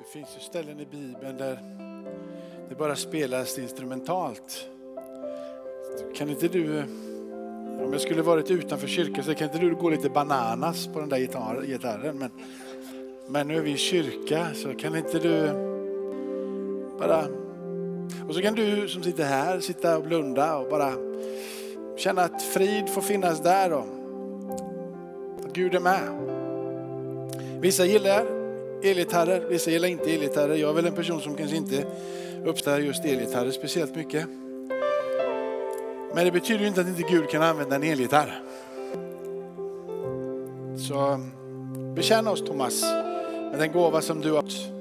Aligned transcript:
Det 0.00 0.06
finns 0.12 0.36
ju 0.36 0.40
ställen 0.40 0.80
i 0.80 0.86
Bibeln 0.86 1.36
där 1.36 1.58
det 2.68 2.74
bara 2.74 2.96
spelas 2.96 3.58
instrumentalt. 3.58 4.68
Kan 6.14 6.30
inte 6.30 6.48
du, 6.48 6.82
om 7.84 7.88
jag 7.92 8.00
skulle 8.00 8.22
varit 8.22 8.50
utanför 8.50 8.88
kyrkan 8.88 9.24
så 9.24 9.34
kan 9.34 9.46
inte 9.46 9.58
du 9.58 9.74
gå 9.74 9.90
lite 9.90 10.10
bananas 10.10 10.86
på 10.86 11.00
den 11.00 11.08
där 11.08 11.18
gitarren. 11.66 12.18
Men, 12.18 12.30
men 13.28 13.48
nu 13.48 13.56
är 13.56 13.60
vi 13.60 13.70
i 13.70 13.76
kyrka 13.76 14.46
så 14.54 14.74
kan 14.74 14.96
inte 14.96 15.18
du 15.18 15.48
bara... 16.98 17.24
Och 18.28 18.34
så 18.34 18.42
kan 18.42 18.54
du 18.54 18.88
som 18.88 19.02
sitter 19.02 19.24
här 19.24 19.60
sitta 19.60 19.96
och 19.96 20.04
blunda 20.04 20.56
och 20.56 20.70
bara 20.70 20.92
känna 21.96 22.22
att 22.22 22.42
frid 22.42 22.88
får 22.88 23.02
finnas 23.02 23.42
där 23.42 23.72
och 23.72 23.86
att 25.44 25.52
Gud 25.52 25.74
är 25.74 25.80
med. 25.80 26.26
Vissa 27.60 27.84
gillar 27.84 28.39
elgitarrer, 28.82 29.40
vissa 29.48 29.70
gillar 29.70 29.88
inte 29.88 30.14
elgitarrer. 30.14 30.54
Jag 30.54 30.70
är 30.70 30.74
väl 30.74 30.86
en 30.86 30.94
person 30.94 31.20
som 31.20 31.36
kanske 31.36 31.56
inte 31.56 31.84
uppskattar 32.44 32.80
just 32.80 33.04
elgitarrer 33.04 33.50
speciellt 33.50 33.96
mycket. 33.96 34.26
Men 36.14 36.24
det 36.24 36.32
betyder 36.32 36.60
ju 36.60 36.68
inte 36.68 36.80
att 36.80 36.88
inte 36.88 37.02
Gud 37.02 37.30
kan 37.30 37.42
använda 37.42 37.76
en 37.76 37.82
elgitarr. 37.82 38.42
Så 40.88 41.20
bekänn 41.94 42.28
oss 42.28 42.44
Thomas 42.44 42.82
med 43.50 43.58
den 43.58 43.72
gåva 43.72 44.00
som 44.00 44.20
du 44.20 44.32
har. 44.32 44.79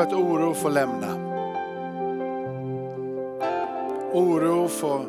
För 0.00 0.06
att 0.06 0.12
oro 0.12 0.54
får 0.54 0.70
lämna. 0.70 1.14
Oro 4.12 4.68
får 4.68 5.00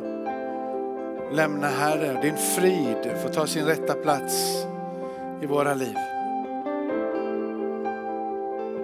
lämna 1.32 1.66
Herre. 1.66 2.22
Din 2.22 2.36
frid 2.36 3.16
får 3.22 3.28
ta 3.28 3.46
sin 3.46 3.64
rätta 3.64 3.94
plats 3.94 4.66
i 5.42 5.46
våra 5.46 5.74
liv. 5.74 5.96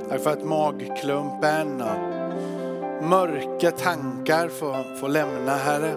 Tack 0.08 0.20
för 0.20 0.30
att 0.30 0.44
magklumpen 0.44 1.82
och 1.82 3.04
mörka 3.04 3.70
tankar 3.70 4.48
får, 4.48 5.00
får 5.00 5.08
lämna 5.08 5.52
Herre. 5.52 5.94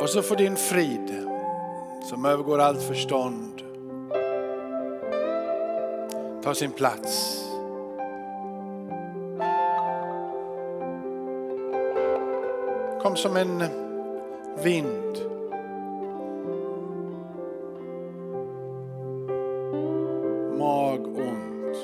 Och 0.00 0.08
så 0.08 0.22
får 0.22 0.36
din 0.36 0.56
frid 0.56 1.28
som 2.02 2.24
övergår 2.24 2.58
allt 2.58 2.82
förstånd 2.82 3.62
ta 6.42 6.54
sin 6.54 6.72
plats. 6.72 7.43
Kom 13.04 13.16
som 13.16 13.36
en 13.36 13.64
vind. 14.62 15.16
Magont, 20.58 21.76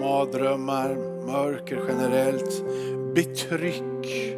mardrömmar, 0.00 0.96
mörker 1.26 1.80
generellt, 1.88 2.64
betryck, 3.14 4.36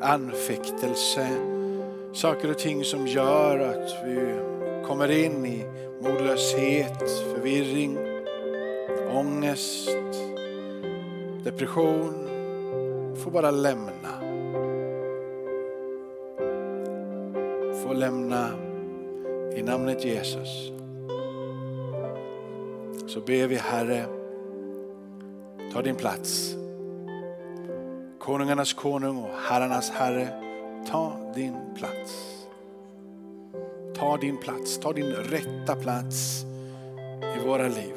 anfäktelse, 0.00 1.28
saker 2.12 2.50
och 2.50 2.58
ting 2.58 2.84
som 2.84 3.06
gör 3.06 3.58
att 3.58 4.06
vi 4.06 4.34
kommer 4.86 5.10
in 5.10 5.46
i 5.46 5.64
modlöshet, 6.02 7.10
förvirring, 7.10 7.98
ångest, 9.14 9.90
depression. 11.44 12.14
Får 13.16 13.30
bara 13.30 13.50
lämna. 13.50 14.15
Lämna 18.06 18.50
i 19.56 19.62
namnet 19.62 20.04
Jesus. 20.04 20.72
Så 23.06 23.20
ber 23.20 23.46
vi 23.46 23.56
Herre, 23.56 24.06
ta 25.72 25.82
din 25.82 25.96
plats. 25.96 26.54
Konungarnas 28.18 28.72
konung 28.72 29.16
och 29.16 29.34
herrarnas 29.48 29.90
herre, 29.90 30.28
ta 30.90 31.32
din 31.34 31.54
plats. 31.78 32.46
Ta 33.94 34.16
din 34.16 34.36
plats, 34.36 34.78
ta 34.78 34.92
din 34.92 35.12
rätta 35.12 35.76
plats 35.76 36.44
i 37.36 37.46
våra 37.46 37.68
liv. 37.68 37.96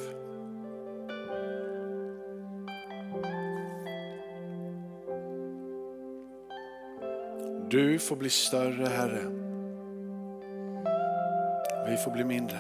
Du 7.69 7.99
får 7.99 8.15
bli 8.15 8.29
större 8.29 8.85
Herre. 8.85 9.48
Vi 11.89 11.97
får 11.97 12.11
bli 12.11 12.23
mindre. 12.23 12.57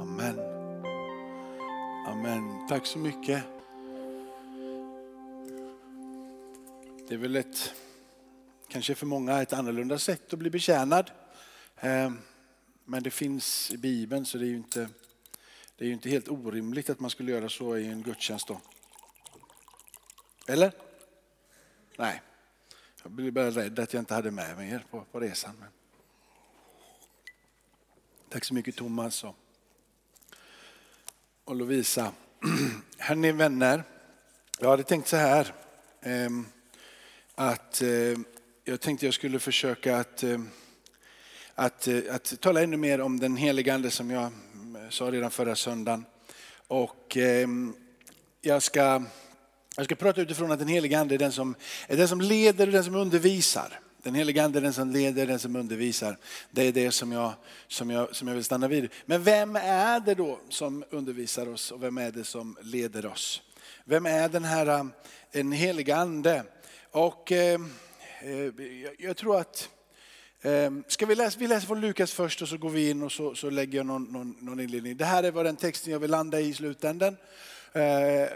Amen. 0.00 0.40
Amen. 2.06 2.66
Tack 2.68 2.86
så 2.86 2.98
mycket. 2.98 3.42
Det 7.08 7.14
är 7.14 7.18
väl 7.18 7.36
ett, 7.36 7.74
kanske 8.68 8.94
för 8.94 9.06
många 9.06 9.42
ett 9.42 9.52
annorlunda 9.52 9.98
sätt 9.98 10.32
att 10.32 10.38
bli 10.38 10.50
betjänad. 10.50 11.10
Ehm, 11.80 12.18
men 12.90 13.02
det 13.02 13.10
finns 13.10 13.70
i 13.70 13.76
Bibeln 13.76 14.26
så 14.26 14.38
det 14.38 14.44
är 14.44 14.48
ju 14.48 14.56
inte, 14.56 14.88
det 15.76 15.84
är 15.84 15.86
ju 15.86 15.92
inte 15.92 16.08
helt 16.08 16.28
orimligt 16.28 16.90
att 16.90 17.00
man 17.00 17.10
skulle 17.10 17.32
göra 17.32 17.48
så 17.48 17.76
i 17.76 17.86
en 17.86 18.02
gudstjänst 18.02 18.48
då. 18.48 18.60
Eller? 20.46 20.72
Nej. 21.96 22.22
Jag 23.02 23.12
blev 23.12 23.32
bara 23.32 23.50
rädd 23.50 23.78
att 23.78 23.92
jag 23.92 24.00
inte 24.00 24.14
hade 24.14 24.30
med 24.30 24.56
mig 24.56 24.70
er 24.70 24.84
på, 24.90 25.04
på 25.12 25.20
resan. 25.20 25.56
Men... 25.60 25.68
Tack 28.28 28.44
så 28.44 28.54
mycket 28.54 28.76
Thomas 28.76 29.24
och, 29.24 29.36
och 31.44 31.56
Lovisa. 31.56 32.12
Hörni 32.98 33.32
vänner, 33.32 33.84
jag 34.58 34.70
hade 34.70 34.84
tänkt 34.84 35.08
så 35.08 35.16
här. 35.16 35.54
Eh, 36.00 36.30
att 37.34 37.82
eh, 37.82 38.18
jag 38.64 38.80
tänkte 38.80 39.06
jag 39.06 39.14
skulle 39.14 39.38
försöka 39.38 39.96
att, 39.96 40.22
eh, 40.22 40.38
att, 41.58 41.88
eh, 41.88 42.00
att 42.10 42.40
tala 42.40 42.62
ännu 42.62 42.76
mer 42.76 43.00
om 43.00 43.20
den 43.20 43.36
heliga 43.36 43.74
ande 43.74 43.90
som 43.90 44.10
jag 44.10 44.22
eh, 44.24 44.30
sa 44.90 45.04
redan 45.04 45.30
förra 45.30 45.56
söndagen. 45.56 46.04
Och 46.68 47.16
ehm, 47.16 47.74
jag 48.40 48.62
ska, 48.62 49.02
jag 49.76 49.84
ska 49.84 49.94
prata 49.94 50.20
utifrån 50.20 50.52
att 50.52 50.58
den 50.58 50.68
heliga 50.68 51.00
ande 51.00 51.14
är 51.14 51.18
den 51.18 51.32
som, 51.32 51.54
är 51.86 51.96
den 51.96 52.08
som 52.08 52.20
leder 52.20 52.66
och 52.66 52.72
den 52.72 52.84
som 52.84 52.94
undervisar. 52.94 53.80
Den 54.02 54.14
heliga 54.14 54.44
ande 54.44 54.58
är 54.58 54.60
den 54.60 54.72
som 54.72 54.90
leder, 54.90 55.26
den 55.26 55.38
som 55.38 55.56
undervisar. 55.56 56.16
Det 56.50 56.62
är 56.62 56.72
det 56.72 56.90
som 56.90 57.12
jag, 57.12 57.32
som, 57.68 57.90
jag, 57.90 58.16
som 58.16 58.28
jag 58.28 58.34
vill 58.34 58.44
stanna 58.44 58.68
vid. 58.68 58.90
Men 59.06 59.22
vem 59.22 59.56
är 59.56 60.00
det 60.00 60.14
då 60.14 60.38
som 60.48 60.84
undervisar 60.90 61.48
oss 61.48 61.70
och 61.70 61.82
vem 61.82 61.98
är 61.98 62.10
det 62.10 62.24
som 62.24 62.56
leder 62.62 63.06
oss? 63.06 63.42
Vem 63.84 64.06
är 64.06 64.28
den 64.28 64.44
här 64.44 64.66
eh, 64.66 64.84
den 65.32 65.52
heliga 65.52 65.96
ande? 65.96 66.44
Och 66.90 67.32
ehm, 67.32 67.70
eh, 68.20 68.94
jag 68.98 69.16
tror 69.16 69.40
att 69.40 69.68
Ehm, 70.42 70.84
ska 70.88 71.06
vi, 71.06 71.14
läsa, 71.14 71.38
vi 71.38 71.46
läser 71.46 71.66
från 71.66 71.80
Lukas 71.80 72.12
först 72.12 72.42
och 72.42 72.48
så 72.48 72.58
går 72.58 72.70
vi 72.70 72.90
in 72.90 73.02
och 73.02 73.12
så, 73.12 73.34
så 73.34 73.50
lägger 73.50 73.78
jag 73.78 73.86
någon, 73.86 74.04
någon, 74.04 74.36
någon 74.40 74.60
inledning. 74.60 74.96
Det 74.96 75.04
här 75.04 75.22
är 75.22 75.30
vad 75.30 75.44
den 75.44 75.56
texten 75.56 75.92
jag 75.92 76.00
vill 76.00 76.10
landa 76.10 76.40
i 76.40 76.48
i 76.48 76.54
slutändan. 76.54 77.16
Ehm, 77.72 78.28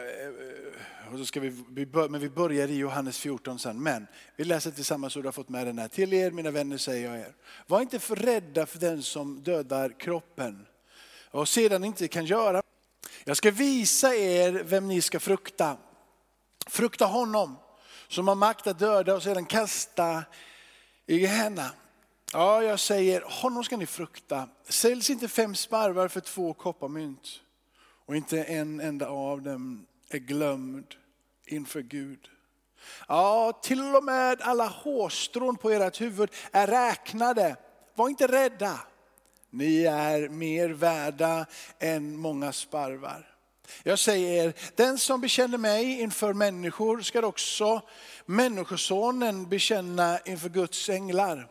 och 1.12 1.18
så 1.18 1.24
ska 1.24 1.40
vi, 1.40 1.64
men 2.08 2.20
vi 2.20 2.28
börjar 2.28 2.68
i 2.68 2.76
Johannes 2.76 3.18
14 3.18 3.58
sen. 3.58 3.82
Men 3.82 4.06
vi 4.36 4.44
läser 4.44 4.70
tillsammans 4.70 5.12
så 5.12 5.20
du 5.20 5.26
har 5.26 5.32
fått 5.32 5.48
med 5.48 5.66
den 5.66 5.78
här. 5.78 5.88
Till 5.88 6.12
er 6.12 6.30
mina 6.30 6.50
vänner 6.50 6.76
säger 6.76 7.10
jag 7.10 7.20
er. 7.20 7.34
Var 7.66 7.80
inte 7.80 7.98
för 7.98 8.16
rädda 8.16 8.66
för 8.66 8.78
den 8.78 9.02
som 9.02 9.42
dödar 9.42 10.00
kroppen 10.00 10.66
och 11.30 11.48
sedan 11.48 11.84
inte 11.84 12.08
kan 12.08 12.24
göra. 12.24 12.62
Jag 13.24 13.36
ska 13.36 13.50
visa 13.50 14.14
er 14.14 14.52
vem 14.52 14.88
ni 14.88 15.00
ska 15.00 15.20
frukta. 15.20 15.76
Frukta 16.66 17.04
honom 17.04 17.56
som 18.08 18.28
har 18.28 18.34
makt 18.34 18.66
att 18.66 18.78
döda 18.78 19.14
och 19.14 19.22
sedan 19.22 19.44
kasta 19.44 20.24
i 21.06 21.26
henne. 21.26 21.70
Ja, 22.34 22.62
jag 22.62 22.80
säger, 22.80 23.20
honom 23.20 23.64
ska 23.64 23.76
ni 23.76 23.86
frukta. 23.86 24.48
Säljs 24.68 25.10
inte 25.10 25.28
fem 25.28 25.54
sparvar 25.54 26.08
för 26.08 26.20
två 26.20 26.54
kopparmynt 26.54 27.40
och 28.06 28.16
inte 28.16 28.44
en 28.44 28.80
enda 28.80 29.08
av 29.08 29.42
dem 29.42 29.86
är 30.10 30.18
glömd 30.18 30.86
inför 31.46 31.80
Gud. 31.80 32.18
Ja, 33.08 33.60
till 33.62 33.94
och 33.94 34.04
med 34.04 34.40
alla 34.40 34.66
hårstrån 34.66 35.56
på 35.56 35.70
ert 35.70 36.00
huvud 36.00 36.30
är 36.52 36.66
räknade. 36.66 37.56
Var 37.94 38.08
inte 38.08 38.26
rädda. 38.26 38.80
Ni 39.50 39.84
är 39.84 40.28
mer 40.28 40.68
värda 40.68 41.46
än 41.78 42.16
många 42.16 42.52
sparvar. 42.52 43.34
Jag 43.82 43.98
säger 43.98 44.44
er, 44.44 44.54
den 44.74 44.98
som 44.98 45.20
bekänner 45.20 45.58
mig 45.58 46.00
inför 46.00 46.32
människor 46.32 47.00
ska 47.00 47.26
också 47.26 47.82
människosonen 48.26 49.48
bekänna 49.48 50.18
inför 50.18 50.48
Guds 50.48 50.88
änglar. 50.88 51.48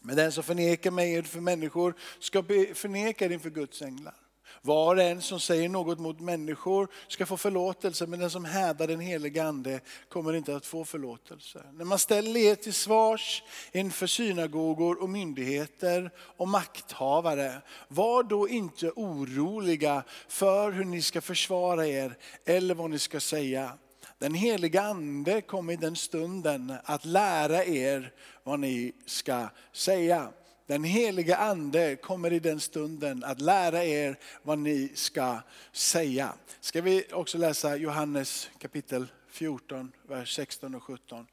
Men 0.00 0.16
den 0.16 0.32
som 0.32 0.44
förnekar 0.44 0.90
mig 0.90 1.14
inför 1.14 1.40
människor 1.40 1.94
ska 2.18 2.42
förneka 2.74 3.28
det 3.28 3.34
inför 3.34 3.50
Guds 3.50 3.82
änglar. 3.82 4.14
Var 4.62 4.96
och 4.96 5.02
en 5.02 5.22
som 5.22 5.40
säger 5.40 5.68
något 5.68 5.98
mot 5.98 6.20
människor 6.20 6.88
ska 7.08 7.26
få 7.26 7.36
förlåtelse, 7.36 8.06
men 8.06 8.20
den 8.20 8.30
som 8.30 8.44
hädar 8.44 8.86
den 8.86 9.00
helige 9.00 9.44
ande 9.44 9.80
kommer 10.08 10.34
inte 10.34 10.56
att 10.56 10.66
få 10.66 10.84
förlåtelse. 10.84 11.62
När 11.72 11.84
man 11.84 11.98
ställer 11.98 12.40
er 12.40 12.54
till 12.54 12.74
svars 12.74 13.42
inför 13.72 14.06
synagogor 14.06 15.02
och 15.02 15.10
myndigheter 15.10 16.10
och 16.18 16.48
makthavare, 16.48 17.62
var 17.88 18.22
då 18.22 18.48
inte 18.48 18.90
oroliga 18.96 20.02
för 20.28 20.72
hur 20.72 20.84
ni 20.84 21.02
ska 21.02 21.20
försvara 21.20 21.86
er 21.86 22.16
eller 22.44 22.74
vad 22.74 22.90
ni 22.90 22.98
ska 22.98 23.20
säga. 23.20 23.72
Den 24.20 24.34
heliga 24.34 24.82
ande 24.82 25.40
kommer 25.40 25.72
i 25.72 25.76
den 25.76 25.96
stunden 25.96 26.74
att 26.84 27.04
lära 27.04 27.64
er 27.64 28.12
vad 28.42 28.60
ni 28.60 28.92
ska 29.06 29.48
säga. 29.72 30.28
Den 30.66 30.84
heliga 30.84 31.36
ande 31.36 31.96
kommer 31.96 32.32
i 32.32 32.38
den 32.38 32.60
stunden 32.60 33.24
att 33.24 33.40
lära 33.40 33.84
er 33.84 34.18
vad 34.42 34.58
ni 34.58 34.92
ska 34.94 35.40
säga. 35.72 36.32
Ska 36.60 36.80
vi 36.80 37.04
också 37.12 37.38
läsa 37.38 37.76
Johannes 37.76 38.50
kapitel 38.58 39.06
14, 39.30 39.92
vers 40.08 40.36
16 40.36 40.74
och 40.74 40.82
17. 40.82 41.26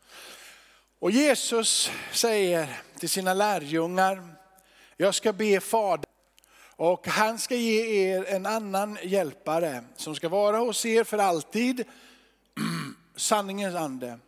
Och 1.00 1.12
Jesus 1.12 1.92
säger 2.12 2.82
till 3.00 3.10
sina 3.10 3.34
lärjungar, 3.34 4.28
jag 4.98 5.16
ska 5.16 5.34
be 5.34 5.60
Fadern 5.60 6.12
och 6.76 7.08
han 7.08 7.40
ska 7.40 7.56
ge 7.56 8.08
er 8.10 8.26
en 8.28 8.46
annan 8.46 8.98
hjälpare 9.04 9.84
som 9.96 10.16
ska 10.16 10.30
vara 10.30 10.58
hos 10.58 10.86
er 10.86 11.04
för 11.04 11.18
alltid, 11.18 11.84
sanningens 13.18 13.76
ande. 13.76 14.20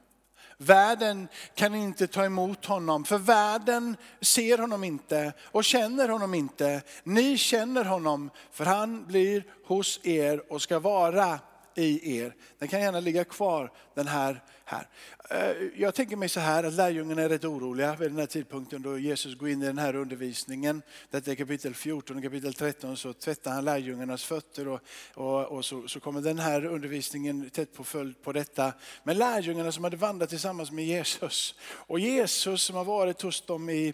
Världen 0.57 1.27
kan 1.56 1.75
inte 1.75 2.07
ta 2.07 2.25
emot 2.25 2.65
honom, 2.65 3.03
för 3.03 3.18
världen 3.18 3.97
ser 4.21 4.57
honom 4.57 4.83
inte 4.83 5.33
och 5.45 5.63
känner 5.63 6.09
honom 6.09 6.33
inte. 6.33 6.81
Ni 7.03 7.38
känner 7.38 7.86
honom, 7.86 8.30
för 8.51 8.65
han 8.65 9.06
blir 9.06 9.44
hos 9.65 10.00
er 10.03 10.53
och 10.53 10.62
ska 10.62 10.80
vara 10.80 11.39
i 11.75 12.18
er. 12.18 12.36
Den 12.60 12.68
kan 12.68 12.81
gärna 12.81 13.00
ligga 13.00 13.24
kvar 13.24 13.71
den 13.95 14.07
här. 14.07 14.44
här. 14.66 14.88
Eh, 15.30 15.68
jag 15.75 15.95
tänker 15.95 16.16
mig 16.16 16.30
så 16.30 16.39
här 16.39 16.63
att 16.63 16.74
lärjungarna 16.74 17.21
är 17.21 17.30
rätt 17.30 17.45
oroliga 17.45 17.95
vid 17.95 18.12
den 18.12 18.19
här 18.19 18.25
tidpunkten 18.25 18.81
då 18.81 18.98
Jesus 18.98 19.36
går 19.36 19.50
in 19.50 19.63
i 19.63 19.66
den 19.66 19.77
här 19.77 19.95
undervisningen. 19.95 20.81
Detta 21.10 21.31
är 21.31 21.36
kapitel 21.36 21.74
14 21.74 22.18
och 22.18 22.24
kapitel 22.24 22.54
13 22.54 22.98
så 22.98 23.13
tvättar 23.13 23.51
han 23.51 23.66
lärjungarnas 23.66 24.24
fötter 24.24 24.68
och, 24.68 24.80
och, 25.13 25.45
och 25.45 25.66
så, 25.66 25.88
så, 25.88 26.00
kommer 26.00 26.21
den 26.21 26.39
här 26.39 26.66
undervisningen 26.66 27.50
tätt 27.50 27.74
på 27.74 27.83
följd 27.83 28.21
på 28.21 28.31
detta. 28.31 28.74
Men 29.04 29.18
lärjungarna 29.18 29.71
som 29.71 29.83
hade 29.83 29.98
vandrat 29.98 30.30
tillsammans 30.30 30.71
med 30.71 30.86
Jesus 30.86 31.56
och 31.62 32.00
Jesus 32.00 32.63
som 32.63 32.75
har 32.75 32.86
varit 32.86 33.21
hos 33.21 33.42
dem 33.42 33.69
i 33.69 33.94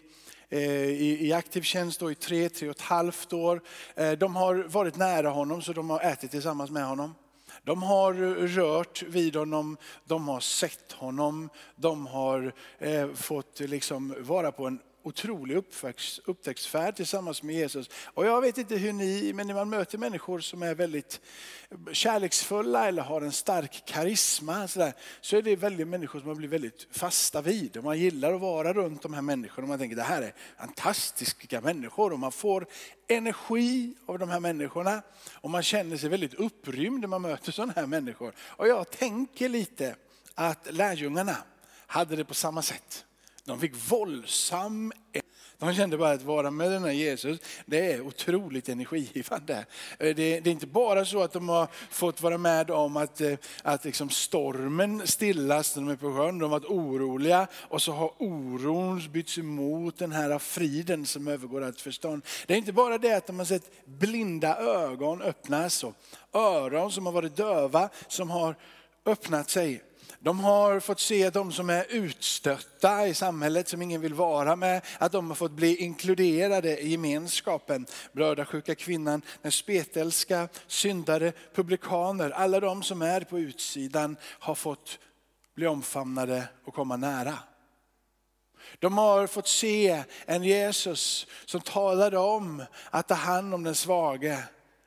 eh, 0.50 0.60
i, 0.60 1.28
i, 1.28 1.34
aktiv 1.34 1.62
tjänst 1.62 2.00
då 2.00 2.12
i 2.12 2.16
tre, 2.16 2.50
tre 2.50 2.70
och 2.70 2.76
ett 2.76 2.82
halvt 2.82 3.34
år. 3.34 3.62
Eh, 3.96 4.12
de 4.12 4.36
har 4.36 4.56
varit 4.56 4.96
nära 4.96 5.30
honom 5.30 5.62
så 5.62 5.74
de 5.74 5.90
har 5.90 6.00
ätit 6.00 6.32
tillsammans 6.32 6.72
med 6.72 6.86
honom. 6.86 7.16
De 7.66 7.84
har 7.84 8.14
rört 8.48 9.04
vid 9.04 9.36
honom, 9.36 9.78
de 10.06 10.28
har 10.28 10.40
sett 10.40 10.92
honom, 10.92 11.50
de 11.76 12.08
har 12.08 12.54
eh, 12.78 13.12
fått 13.14 13.60
liksom 13.60 14.16
vara 14.20 14.52
på 14.52 14.68
en 14.68 14.80
otrolig 15.06 15.64
upptäcktsfärd 16.26 16.96
tillsammans 16.96 17.44
med 17.44 17.56
Jesus. 17.56 17.90
Och 18.06 18.26
jag 18.26 18.42
vet 18.42 18.58
inte 18.58 18.76
hur 18.76 18.94
ni, 18.94 19.34
men 19.34 19.48
när 19.48 19.54
man 19.54 19.70
möter 19.70 19.98
människor 19.98 20.40
som 20.40 20.64
är 20.64 20.76
väldigt 20.76 21.22
kärleksfulla 21.92 22.88
eller 22.88 23.02
har 23.02 23.22
en 23.22 23.32
stark 23.32 23.84
karisma 23.86 24.68
så, 24.68 24.80
där, 24.80 24.94
så 25.22 25.38
är 25.38 25.42
det 25.42 25.56
väldigt 25.56 25.88
människor 25.88 26.20
som 26.20 26.28
man 26.28 26.38
blir 26.38 26.48
väldigt 26.48 26.88
fasta 26.92 27.42
vid. 27.42 27.78
Och 27.78 27.84
man 27.84 28.00
gillar 28.00 28.34
att 28.34 28.42
vara 28.42 28.74
runt 28.74 29.02
de 29.02 29.14
här 29.14 29.22
människorna 29.22 29.64
och 29.64 29.70
man 29.70 29.80
tänker 29.80 29.96
det 29.96 30.04
här 30.04 30.22
är 30.22 30.34
fantastiska 30.60 31.62
människor 31.62 32.14
och 32.14 32.20
man 32.20 32.32
får 32.32 32.68
energi 33.08 33.94
av 34.06 34.20
de 34.20 34.30
här 34.30 34.40
människorna. 34.40 35.02
Och 35.34 35.50
man 35.50 35.64
känner 35.64 35.98
sig 35.98 36.10
väldigt 36.10 36.34
upprymd 36.34 37.00
när 37.02 37.08
man 37.08 37.22
möter 37.22 37.52
sådana 37.52 37.74
här 37.76 37.88
människor. 37.88 38.34
Och 38.40 38.68
jag 38.68 38.90
tänker 38.90 39.50
lite 39.50 39.96
att 40.36 40.68
lärjungarna 40.74 41.38
hade 41.88 42.16
det 42.16 42.26
på 42.26 42.34
samma 42.34 42.62
sätt. 42.62 43.06
De 43.46 43.60
fick 43.60 43.76
våldsam 43.92 44.94
e- 45.14 45.22
de 45.58 45.74
kände 45.74 45.98
bara 45.98 46.12
att 46.12 46.22
vara 46.22 46.52
med 46.52 46.72
den 46.72 46.84
här 46.84 46.92
Jesus, 46.92 47.40
det 47.66 47.92
är 47.92 48.02
otroligt 48.02 48.70
energigivande. 48.70 49.66
Eh, 50.00 50.16
det, 50.16 50.40
det 50.40 50.48
är 50.48 50.52
inte 50.52 50.68
bara 50.68 51.06
så 51.06 51.24
att 51.24 51.34
de 51.34 51.50
har 51.50 51.68
fått 51.90 52.22
vara 52.22 52.38
med 52.38 52.72
om 52.72 52.98
att, 52.98 53.22
eh, 53.22 53.34
att 53.64 53.86
liksom 53.86 54.10
stormen 54.10 55.08
stillas 55.08 55.76
när 55.76 55.84
de 55.84 55.92
är 55.92 55.96
på 55.96 56.14
sjön. 56.14 56.40
De 56.40 56.52
har 56.52 56.60
varit 56.60 56.70
oroliga 56.70 57.48
och 57.54 57.82
så 57.82 57.92
har 57.92 58.12
oron 58.18 59.12
bytts 59.12 59.38
emot 59.38 59.98
den 59.98 60.12
här 60.12 60.40
friden 60.40 61.06
som 61.06 61.28
övergår 61.28 61.64
allt 61.64 61.82
förstånd. 61.82 62.26
Det 62.46 62.54
är 62.54 62.58
inte 62.58 62.74
bara 62.74 62.98
det 62.98 63.14
att 63.14 63.28
de 63.28 63.40
har 63.40 63.46
sett 63.46 63.86
blinda 63.86 64.58
ögon 64.58 65.22
öppnas 65.22 65.84
och 65.84 65.96
öron 66.34 66.92
som 66.92 67.06
har 67.06 67.14
varit 67.14 67.36
döva 67.36 67.90
som 68.08 68.30
har 68.30 68.56
öppnat 69.06 69.50
sig. 69.50 69.84
De 70.20 70.40
har 70.40 70.80
fått 70.80 71.00
se 71.00 71.30
de 71.30 71.52
som 71.52 71.70
är 71.70 71.86
utstötta 71.90 73.08
i 73.08 73.14
samhället, 73.14 73.68
som 73.68 73.82
ingen 73.82 74.02
vill 74.02 74.14
vara 74.14 74.56
med, 74.56 74.82
att 74.98 75.12
de 75.12 75.28
har 75.28 75.36
fått 75.36 75.52
bli 75.52 75.76
inkluderade 75.76 76.78
i 76.80 76.90
gemenskapen. 76.90 77.86
Blödarsjuka 78.12 78.76
kvinnan, 78.76 79.22
den 79.42 79.52
spetälska, 79.52 80.48
syndare, 80.68 81.34
publikaner, 81.54 82.30
alla 82.30 82.60
de 82.60 82.84
som 82.84 83.02
är 83.02 83.22
på 83.22 83.40
utsidan 83.40 84.18
har 84.22 84.56
fått 84.56 85.00
bli 85.56 85.68
omfamnade 85.68 86.48
och 86.66 86.74
komma 86.74 86.98
nära. 86.98 87.40
De 88.80 88.98
har 88.98 89.28
fått 89.28 89.48
se 89.48 90.04
en 90.26 90.44
Jesus 90.44 91.28
som 91.46 91.62
talade 91.62 92.18
om 92.18 92.64
att 92.90 93.08
ta 93.08 93.14
hand 93.14 93.54
om 93.54 93.64
den 93.64 93.76
svage, 93.76 94.44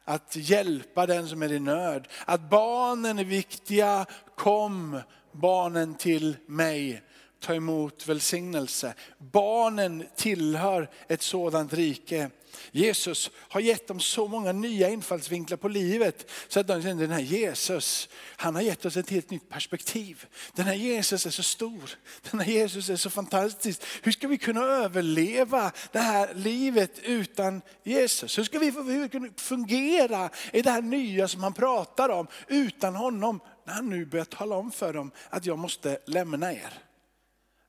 att 0.09 0.37
hjälpa 0.37 1.07
den 1.07 1.29
som 1.29 1.43
är 1.43 1.53
i 1.53 1.59
nöd. 1.59 2.09
Att 2.27 2.51
barnen 2.51 3.19
är 3.19 3.25
viktiga, 3.25 4.07
kom 4.35 5.01
barnen 5.33 5.95
till 5.95 6.37
mig, 6.47 7.03
ta 7.41 7.55
emot 7.55 8.07
välsignelse. 8.07 8.95
Barnen 9.19 10.05
tillhör 10.17 10.91
ett 11.09 11.23
sådant 11.23 11.73
rike. 11.73 12.31
Jesus 12.71 13.31
har 13.35 13.61
gett 13.61 13.87
dem 13.87 14.01
så 14.01 14.29
många 14.29 14.53
nya 14.53 14.89
infallsvinklar 14.89 15.57
på 15.57 15.69
livet 15.69 16.31
så 16.49 16.61
att 16.61 16.67
de 16.67 16.83
känner 16.83 17.03
den 17.03 17.11
här 17.11 17.21
Jesus, 17.21 18.09
han 18.37 18.55
har 18.55 18.63
gett 18.63 18.85
oss 18.85 18.97
ett 18.97 19.11
helt 19.11 19.31
nytt 19.31 19.49
perspektiv. 19.49 20.27
Den 20.53 20.67
här 20.67 20.75
Jesus 20.75 21.27
är 21.27 21.31
så 21.31 21.43
stor, 21.43 21.91
den 22.31 22.41
här 22.41 22.47
Jesus 22.47 22.91
är 22.91 22.97
så 22.97 23.11
fantastisk. 23.11 23.83
Hur 24.03 24.13
ska 24.13 24.29
vi 24.29 24.39
kunna 24.39 24.61
överleva 24.61 25.73
det 25.93 25.99
här 25.99 26.35
livet 26.35 26.99
utan 27.03 27.63
Jesus? 27.83 28.39
Hur 28.39 28.45
ska 28.45 28.59
vi 28.59 29.09
kunna 29.13 29.29
fungera 29.37 30.31
i 30.53 30.63
det 30.63 30.71
här 30.71 30.83
nya 30.83 31.29
som 31.29 31.43
han 31.43 31.55
pratar 31.55 32.09
om 32.09 32.27
utan 32.49 32.95
honom? 32.95 33.41
När 33.67 33.75
han 33.75 33.91
nu 33.91 34.07
börjar 34.07 34.25
tala 34.25 34.57
om 34.57 34.71
för 34.71 34.93
dem 34.93 35.11
att 35.31 35.47
jag 35.47 35.59
måste 35.59 35.99
lämna 36.07 36.53
er 36.53 36.88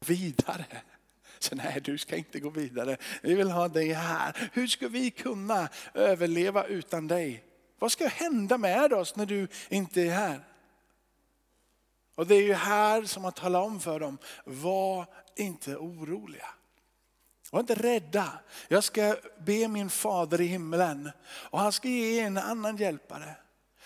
vidare. 0.06 0.66
Så 1.40 1.56
nej, 1.56 1.82
du 1.84 1.98
ska 1.98 2.16
inte 2.16 2.40
gå 2.40 2.50
vidare. 2.50 2.98
Vi 3.22 3.34
vill 3.34 3.52
ha 3.52 3.68
dig 3.68 3.94
här. 3.94 4.50
Hur 4.54 4.68
ska 4.68 4.88
vi 4.88 5.12
kunna 5.12 5.70
överleva 5.94 6.64
utan 6.64 7.08
dig? 7.08 7.44
Vad 7.80 7.92
ska 7.92 8.08
hända 8.08 8.58
med 8.58 8.94
oss 8.94 9.16
när 9.16 9.26
du 9.26 9.48
inte 9.70 10.02
är 10.02 10.12
här? 10.12 10.40
Och 12.16 12.28
det 12.28 12.36
är 12.36 12.42
ju 12.42 12.54
här 12.54 13.04
som 13.04 13.24
man 13.24 13.32
talar 13.32 13.62
om 13.62 13.80
för 13.80 14.00
dem, 14.00 14.18
var 14.46 15.06
inte 15.36 15.76
oroliga. 15.76 16.48
Var 17.52 17.60
inte 17.60 17.76
rädda. 17.76 18.40
Jag 18.68 18.84
ska 18.84 19.16
be 19.38 19.68
min 19.68 19.90
fader 19.90 20.42
i 20.42 20.46
himlen 20.46 21.12
och 21.26 21.60
han 21.60 21.72
ska 21.72 21.88
ge 21.88 22.20
en 22.20 22.38
annan 22.38 22.78
hjälpare. 22.78 23.36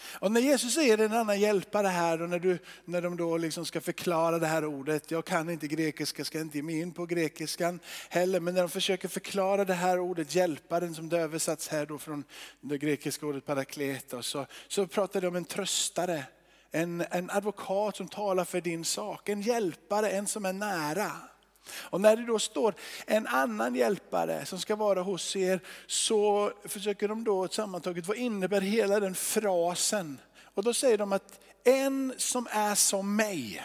Och 0.05 0.31
när 0.31 0.41
Jesus 0.41 0.74
säger 0.74 0.98
en 0.98 1.13
annan 1.13 1.39
hjälpare 1.39 1.88
här 1.88 2.22
och 2.22 2.29
när, 2.29 2.39
du, 2.39 2.60
när 2.86 3.01
de 3.01 3.17
då 3.17 3.38
liksom 3.38 3.65
ska 3.65 3.81
förklara 3.81 4.39
det 4.39 4.48
här 4.48 4.65
ordet, 4.65 5.12
jag 5.12 5.25
kan 5.25 5.50
inte 5.50 5.67
grekiska, 5.67 6.25
ska 6.25 6.39
inte 6.39 6.57
ge 6.57 6.63
mig 6.63 6.79
in 6.79 6.91
på 6.91 7.05
grekiskan 7.05 7.79
heller, 8.10 8.39
men 8.39 8.53
när 8.53 8.62
de 8.62 8.69
försöker 8.69 9.07
förklara 9.07 9.65
det 9.65 9.74
här 9.74 10.00
ordet 10.00 10.36
hjälparen 10.36 10.95
som 10.95 11.10
det 11.10 11.19
översatts 11.19 11.67
här 11.67 11.86
då 11.86 11.98
från 11.98 12.24
det 12.62 12.77
grekiska 12.77 13.25
ordet 13.25 13.45
parakletos, 13.45 14.27
så, 14.27 14.45
så 14.67 14.88
pratar 14.88 15.22
de 15.22 15.27
om 15.27 15.36
en 15.36 15.45
tröstare, 15.45 16.24
en, 16.72 17.05
en 17.12 17.29
advokat 17.29 17.98
som 17.98 18.07
talar 18.07 18.45
för 18.45 18.62
din 18.62 18.86
sak, 18.86 19.29
en 19.29 19.41
hjälpare, 19.41 20.10
en 20.10 20.27
som 20.27 20.45
är 20.45 20.53
nära. 20.53 21.12
Och 21.72 22.01
när 22.01 22.15
det 22.15 22.25
då 22.25 22.39
står 22.39 22.74
en 23.05 23.27
annan 23.27 23.75
hjälpare 23.75 24.46
som 24.46 24.60
ska 24.60 24.75
vara 24.75 25.01
hos 25.01 25.36
er 25.36 25.60
så 25.88 26.51
försöker 26.65 27.08
de 27.08 27.24
då 27.24 27.48
sammantaget, 27.48 28.08
vad 28.08 28.17
innebär 28.17 28.62
hela 28.62 29.00
den 29.00 29.15
frasen? 29.15 30.20
Och 30.43 30.63
då 30.63 30.74
säger 30.74 30.98
de 30.98 31.13
att 31.13 31.39
en 31.63 32.13
som 32.17 32.48
är 32.51 32.75
som 32.75 33.15
mig, 33.15 33.63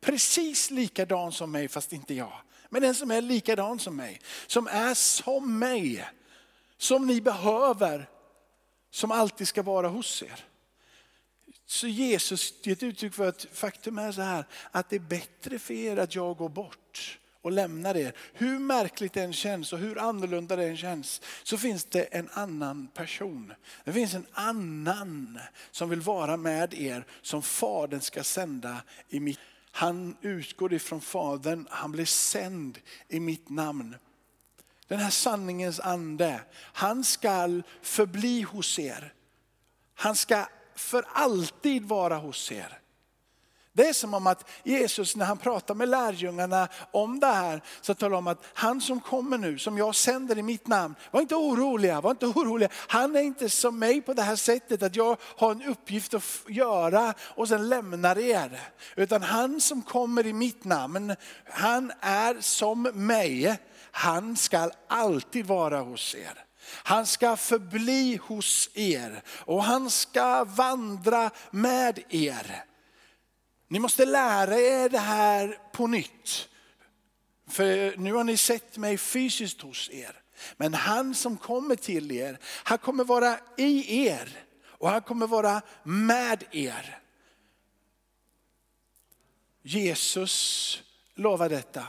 precis 0.00 0.70
likadan 0.70 1.32
som 1.32 1.52
mig 1.52 1.68
fast 1.68 1.92
inte 1.92 2.14
jag. 2.14 2.32
Men 2.68 2.84
en 2.84 2.94
som 2.94 3.10
är 3.10 3.20
likadan 3.20 3.78
som 3.78 3.96
mig, 3.96 4.20
som 4.46 4.66
är 4.66 4.94
som 4.94 5.58
mig, 5.58 6.08
som 6.76 7.06
ni 7.06 7.20
behöver, 7.20 8.08
som 8.90 9.10
alltid 9.10 9.48
ska 9.48 9.62
vara 9.62 9.88
hos 9.88 10.22
er. 10.22 10.44
Så 11.66 11.86
Jesus 11.86 12.54
ger 12.62 12.72
ett 12.72 12.82
uttryck 12.82 13.14
för 13.14 13.28
att 13.28 13.46
faktum 13.52 13.98
är 13.98 14.12
så 14.12 14.22
här, 14.22 14.44
att 14.70 14.90
det 14.90 14.96
är 14.96 15.00
bättre 15.00 15.58
för 15.58 15.74
er 15.74 15.96
att 15.96 16.14
jag 16.14 16.36
går 16.36 16.48
bort 16.48 16.78
och 17.44 17.52
lämnar 17.52 17.96
er. 17.96 18.12
Hur 18.32 18.58
märkligt 18.58 19.12
det 19.12 19.22
än 19.22 19.32
känns 19.32 19.72
och 19.72 19.78
hur 19.78 19.98
annorlunda 19.98 20.56
det 20.56 20.64
än 20.64 20.76
känns 20.76 21.20
så 21.42 21.58
finns 21.58 21.84
det 21.84 22.02
en 22.02 22.28
annan 22.32 22.88
person. 22.94 23.52
Det 23.84 23.92
finns 23.92 24.14
en 24.14 24.26
annan 24.32 25.38
som 25.70 25.90
vill 25.90 26.00
vara 26.00 26.36
med 26.36 26.74
er 26.74 27.06
som 27.22 27.42
Fadern 27.42 28.00
ska 28.00 28.24
sända 28.24 28.82
i 29.08 29.20
mitt 29.20 29.40
han 29.76 30.16
utgår 30.20 30.72
ifrån 30.72 31.00
Fadern, 31.00 31.66
han 31.70 31.92
blir 31.92 32.04
sänd 32.04 32.78
i 33.08 33.20
mitt 33.20 33.48
namn. 33.48 33.96
Den 34.88 34.98
här 34.98 35.10
sanningens 35.10 35.80
ande, 35.80 36.40
han 36.54 37.04
ska 37.04 37.62
förbli 37.82 38.42
hos 38.42 38.78
er. 38.78 39.14
Han 39.94 40.16
ska 40.16 40.46
för 40.74 41.04
alltid 41.12 41.84
vara 41.84 42.16
hos 42.16 42.52
er. 42.52 42.78
Det 43.76 43.88
är 43.88 43.92
som 43.92 44.14
om 44.14 44.26
att 44.26 44.48
Jesus 44.62 45.16
när 45.16 45.24
han 45.24 45.38
pratar 45.38 45.74
med 45.74 45.88
lärjungarna 45.88 46.68
om 46.90 47.20
det 47.20 47.26
här, 47.26 47.62
så 47.80 47.94
talar 47.94 48.16
om 48.16 48.26
att 48.26 48.44
han 48.54 48.80
som 48.80 49.00
kommer 49.00 49.38
nu, 49.38 49.58
som 49.58 49.78
jag 49.78 49.94
sänder 49.94 50.38
i 50.38 50.42
mitt 50.42 50.66
namn, 50.66 50.94
var 51.10 51.20
inte 51.20 51.34
oroliga, 51.34 52.00
var 52.00 52.10
inte 52.10 52.26
oroliga. 52.26 52.68
Han 52.72 53.16
är 53.16 53.20
inte 53.20 53.48
som 53.48 53.78
mig 53.78 54.00
på 54.00 54.14
det 54.14 54.22
här 54.22 54.36
sättet 54.36 54.82
att 54.82 54.96
jag 54.96 55.16
har 55.20 55.52
en 55.52 55.62
uppgift 55.62 56.14
att 56.14 56.24
göra 56.48 57.14
och 57.20 57.48
sen 57.48 57.68
lämnar 57.68 58.18
er. 58.18 58.60
Utan 58.96 59.22
han 59.22 59.60
som 59.60 59.82
kommer 59.82 60.26
i 60.26 60.32
mitt 60.32 60.64
namn, 60.64 61.16
han 61.44 61.92
är 62.00 62.36
som 62.40 62.82
mig. 62.82 63.58
Han 63.90 64.36
ska 64.36 64.70
alltid 64.88 65.46
vara 65.46 65.80
hos 65.80 66.14
er. 66.14 66.44
Han 66.66 67.06
ska 67.06 67.36
förbli 67.36 68.18
hos 68.22 68.70
er 68.74 69.22
och 69.28 69.64
han 69.64 69.90
ska 69.90 70.44
vandra 70.44 71.30
med 71.50 71.98
er. 72.08 72.64
Ni 73.68 73.78
måste 73.78 74.04
lära 74.04 74.58
er 74.58 74.88
det 74.88 74.98
här 74.98 75.58
på 75.72 75.86
nytt. 75.86 76.48
För 77.48 77.96
nu 77.96 78.12
har 78.12 78.24
ni 78.24 78.36
sett 78.36 78.76
mig 78.76 78.98
fysiskt 78.98 79.60
hos 79.60 79.90
er. 79.92 80.20
Men 80.56 80.74
han 80.74 81.14
som 81.14 81.36
kommer 81.36 81.76
till 81.76 82.12
er, 82.12 82.38
han 82.42 82.78
kommer 82.78 83.04
vara 83.04 83.38
i 83.56 84.06
er 84.06 84.46
och 84.66 84.90
han 84.90 85.02
kommer 85.02 85.26
vara 85.26 85.62
med 85.82 86.44
er. 86.50 87.00
Jesus 89.62 90.82
lovar 91.14 91.48
detta. 91.48 91.86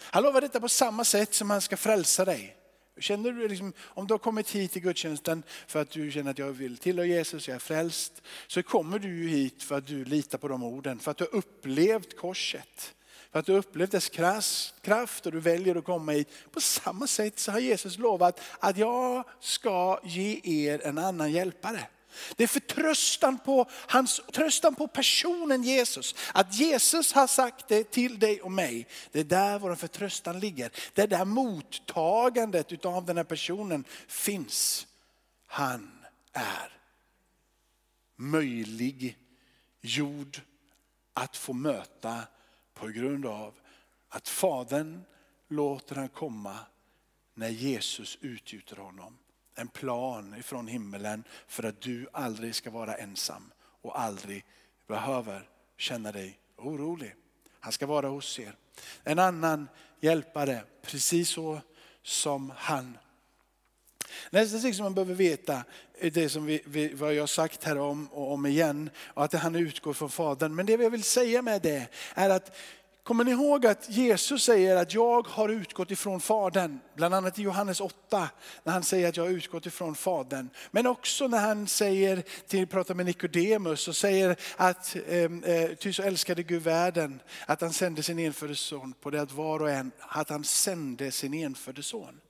Han 0.00 0.22
lovar 0.22 0.40
detta 0.40 0.60
på 0.60 0.68
samma 0.68 1.04
sätt 1.04 1.34
som 1.34 1.50
han 1.50 1.60
ska 1.60 1.76
frälsa 1.76 2.24
dig. 2.24 2.56
Känner 3.00 3.32
du 3.32 3.48
liksom, 3.48 3.72
om 3.80 4.06
du 4.06 4.14
har 4.14 4.18
kommit 4.18 4.50
hit 4.50 4.72
till 4.72 4.82
gudstjänsten 4.82 5.42
för 5.66 5.82
att 5.82 5.90
du 5.90 6.10
känner 6.10 6.30
att 6.30 6.38
jag 6.38 6.52
vill 6.52 6.78
tillhöra 6.78 7.06
Jesus, 7.06 7.48
jag 7.48 7.54
är 7.54 7.58
frälst. 7.58 8.22
Så 8.46 8.62
kommer 8.62 8.98
du 8.98 9.08
ju 9.08 9.28
hit 9.28 9.62
för 9.62 9.78
att 9.78 9.86
du 9.86 10.04
litar 10.04 10.38
på 10.38 10.48
de 10.48 10.62
orden, 10.62 10.98
för 10.98 11.10
att 11.10 11.16
du 11.16 11.24
har 11.24 11.34
upplevt 11.34 12.16
korset. 12.16 12.94
För 13.32 13.38
att 13.38 13.46
du 13.46 13.52
har 13.52 13.58
upplevt 13.58 13.90
dess 13.90 14.08
kraft 14.82 15.26
och 15.26 15.32
du 15.32 15.40
väljer 15.40 15.76
att 15.76 15.84
komma 15.84 16.12
hit. 16.12 16.28
På 16.50 16.60
samma 16.60 17.06
sätt 17.06 17.38
så 17.38 17.52
har 17.52 17.58
Jesus 17.58 17.98
lovat 17.98 18.40
att 18.58 18.76
jag 18.76 19.24
ska 19.40 20.00
ge 20.04 20.40
er 20.44 20.86
en 20.86 20.98
annan 20.98 21.32
hjälpare. 21.32 21.86
Det 22.36 22.42
är 22.42 22.48
förtröstan 22.48 23.38
på, 23.38 23.70
hans, 23.70 24.20
tröstan 24.32 24.74
på 24.74 24.88
personen 24.88 25.62
Jesus. 25.62 26.14
Att 26.34 26.54
Jesus 26.54 27.12
har 27.12 27.26
sagt 27.26 27.68
det 27.68 27.84
till 27.90 28.18
dig 28.18 28.40
och 28.40 28.52
mig. 28.52 28.86
Det 29.12 29.20
är 29.20 29.24
där 29.24 29.58
vår 29.58 29.74
förtröstan 29.74 30.40
ligger. 30.40 30.70
Det 30.94 31.02
är 31.02 31.06
där 31.06 31.24
mottagandet 31.24 32.84
av 32.84 33.04
den 33.04 33.16
här 33.16 33.24
personen 33.24 33.84
finns. 34.08 34.86
Han 35.46 35.90
är 36.32 36.78
möjlig 38.16 39.18
jord 39.80 40.40
att 41.14 41.36
få 41.36 41.52
möta 41.52 42.22
på 42.74 42.86
grund 42.86 43.26
av 43.26 43.54
att 44.08 44.28
Fadern 44.28 45.04
låter 45.48 45.96
han 45.96 46.08
komma 46.08 46.58
när 47.34 47.48
Jesus 47.48 48.18
utgjuter 48.20 48.76
honom 48.76 49.18
en 49.60 49.68
plan 49.68 50.34
ifrån 50.38 50.68
himmelen 50.68 51.24
för 51.46 51.62
att 51.62 51.80
du 51.80 52.08
aldrig 52.12 52.54
ska 52.54 52.70
vara 52.70 52.94
ensam 52.94 53.52
och 53.82 54.00
aldrig 54.00 54.44
behöver 54.86 55.48
känna 55.76 56.12
dig 56.12 56.38
orolig. 56.56 57.14
Han 57.60 57.72
ska 57.72 57.86
vara 57.86 58.08
hos 58.08 58.38
er. 58.38 58.54
En 59.04 59.18
annan 59.18 59.68
hjälpare, 60.00 60.62
precis 60.82 61.30
så 61.30 61.60
som 62.02 62.52
han. 62.56 62.98
Nästa 64.30 64.58
sak 64.58 64.74
som 64.74 64.84
man 64.84 64.94
behöver 64.94 65.14
veta 65.14 65.64
är 65.98 66.10
det 66.10 66.28
som 66.28 66.44
vi, 66.44 66.62
vi, 66.66 66.94
vad 66.94 67.14
jag 67.14 67.22
har 67.22 67.26
sagt 67.26 67.64
här 67.64 67.78
om 67.78 68.06
och 68.06 68.32
om 68.32 68.46
igen, 68.46 68.90
och 68.98 69.24
att 69.24 69.32
han 69.32 69.56
utgår 69.56 69.92
från 69.92 70.10
Fadern. 70.10 70.54
Men 70.54 70.66
det 70.66 70.72
jag 70.72 70.90
vill 70.90 71.02
säga 71.02 71.42
med 71.42 71.62
det 71.62 71.88
är 72.14 72.30
att 72.30 72.56
Kommer 73.10 73.24
ni 73.24 73.30
ihåg 73.30 73.66
att 73.66 73.90
Jesus 73.90 74.44
säger 74.44 74.76
att 74.76 74.94
jag 74.94 75.28
har 75.28 75.48
utgått 75.48 75.90
ifrån 75.90 76.20
Fadern? 76.20 76.78
Bland 76.94 77.14
annat 77.14 77.38
i 77.38 77.42
Johannes 77.42 77.80
8 77.80 78.28
när 78.64 78.72
han 78.72 78.82
säger 78.82 79.08
att 79.08 79.16
jag 79.16 79.24
har 79.24 79.30
utgått 79.30 79.66
ifrån 79.66 79.94
Fadern. 79.94 80.50
Men 80.70 80.86
också 80.86 81.28
när 81.28 81.38
han 81.38 81.66
säger, 81.66 82.22
till, 82.46 82.66
pratar 82.66 82.94
med 82.94 83.06
Nikodemus 83.06 83.88
och 83.88 83.96
säger 83.96 84.36
att 84.56 84.96
ehm, 85.08 85.44
eh, 85.44 85.70
ty 85.70 85.92
så 85.92 86.02
älskade 86.02 86.42
Gud 86.42 86.62
världen 86.62 87.22
att 87.46 87.60
han 87.60 87.72
sände 87.72 88.02
sin 88.02 88.18
enfödde 88.18 88.56
son 88.56 88.94
på 89.00 89.10
det 89.10 89.22
att 89.22 89.32
var 89.32 89.62
och 89.62 89.70
en, 89.70 89.92
att 89.98 90.30
han 90.30 90.44
sände 90.44 91.10
sin 91.10 91.34
enfödde 91.34 91.82
son. 91.82 92.20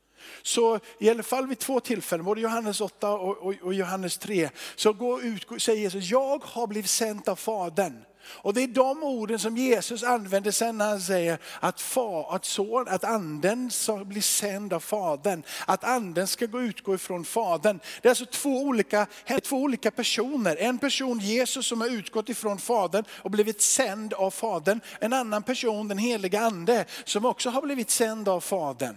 Så 0.42 0.80
i 0.98 1.10
alla 1.10 1.22
fall 1.22 1.46
vid 1.46 1.58
två 1.58 1.80
tillfällen, 1.80 2.26
både 2.26 2.40
Johannes 2.40 2.80
8 2.80 3.10
och, 3.10 3.38
och, 3.38 3.54
och 3.62 3.74
Johannes 3.74 4.18
3, 4.18 4.50
så 4.76 4.92
går 4.92 5.24
ut, 5.24 5.62
säger 5.62 5.80
Jesus, 5.80 6.10
jag 6.10 6.44
har 6.44 6.66
blivit 6.66 6.90
sänd 6.90 7.28
av 7.28 7.36
Fadern. 7.36 8.04
Och 8.24 8.54
det 8.54 8.62
är 8.62 8.66
de 8.66 9.02
orden 9.02 9.38
som 9.38 9.56
Jesus 9.56 10.02
använder 10.02 10.50
sen 10.50 10.78
när 10.78 10.88
han 10.88 11.00
säger 11.00 11.38
att, 11.60 11.80
far, 11.80 12.34
att, 12.34 12.44
son, 12.44 12.88
att 12.88 13.04
anden 13.04 13.70
ska 13.70 14.04
bli 14.04 14.22
sänd 14.22 14.72
av 14.72 14.80
Fadern. 14.80 15.42
Att 15.66 15.84
anden 15.84 16.26
ska 16.26 16.46
gå 16.46 16.60
utgå 16.60 16.94
ifrån 16.94 17.24
Fadern. 17.24 17.80
Det 18.02 18.08
är 18.08 18.10
alltså 18.10 18.26
två 18.26 18.62
olika, 18.62 19.06
två 19.42 19.56
olika 19.56 19.90
personer. 19.90 20.56
En 20.56 20.78
person 20.78 21.18
Jesus 21.18 21.66
som 21.66 21.80
har 21.80 21.88
utgått 21.88 22.28
ifrån 22.28 22.58
Fadern 22.58 23.04
och 23.10 23.30
blivit 23.30 23.62
sänd 23.62 24.14
av 24.14 24.30
Fadern. 24.30 24.80
En 25.00 25.12
annan 25.12 25.42
person 25.42 25.88
den 25.88 25.98
heliga 25.98 26.40
ande 26.40 26.84
som 27.04 27.24
också 27.24 27.50
har 27.50 27.62
blivit 27.62 27.90
sänd 27.90 28.28
av 28.28 28.40
Fadern. 28.40 28.96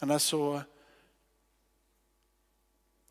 Annars 0.00 0.22
så 0.22 0.54
alltså 0.54 0.71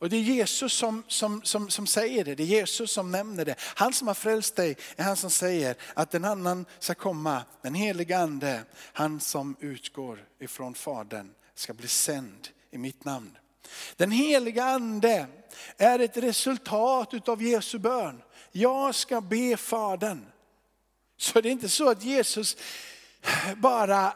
och 0.02 0.10
det 0.10 0.18
är 0.18 0.22
Jesus 0.22 0.74
som, 0.74 1.04
som, 1.08 1.42
som, 1.44 1.70
som 1.70 1.88
säger 1.88 2.26
det, 2.26 2.36
det 2.36 2.44
är 2.44 2.48
Jesus 2.48 2.92
som 2.92 3.12
nämner 3.12 3.46
det. 3.46 3.56
Han 3.60 3.94
som 3.94 4.08
har 4.08 4.16
frälst 4.16 4.56
dig 4.56 4.78
är 4.96 5.04
han 5.04 5.16
som 5.16 5.30
säger 5.30 5.76
att 5.94 6.16
en 6.16 6.26
annan 6.26 6.66
ska 6.80 6.94
komma, 6.94 7.44
den 7.62 7.74
heliga 7.74 8.20
ande, 8.20 8.64
han 8.94 9.20
som 9.20 9.56
utgår 9.60 10.26
ifrån 10.40 10.74
Fadern 10.74 11.34
ska 11.56 11.74
bli 11.74 11.88
sänd 11.88 12.48
i 12.72 12.78
mitt 12.78 13.06
namn. 13.06 13.38
Den 13.96 14.12
heliga 14.12 14.64
ande 14.64 15.28
är 15.78 16.00
ett 16.00 16.18
resultat 16.18 17.30
av 17.30 17.44
Jesu 17.44 17.80
bön. 17.80 18.22
Jag 18.52 18.96
ska 18.96 19.22
be 19.22 19.58
Fadern. 19.58 20.26
Så 21.18 21.42
det 21.42 21.50
är 21.50 21.52
inte 21.52 21.70
så 21.70 21.90
att 21.90 22.04
Jesus 22.04 22.58
bara 23.58 24.14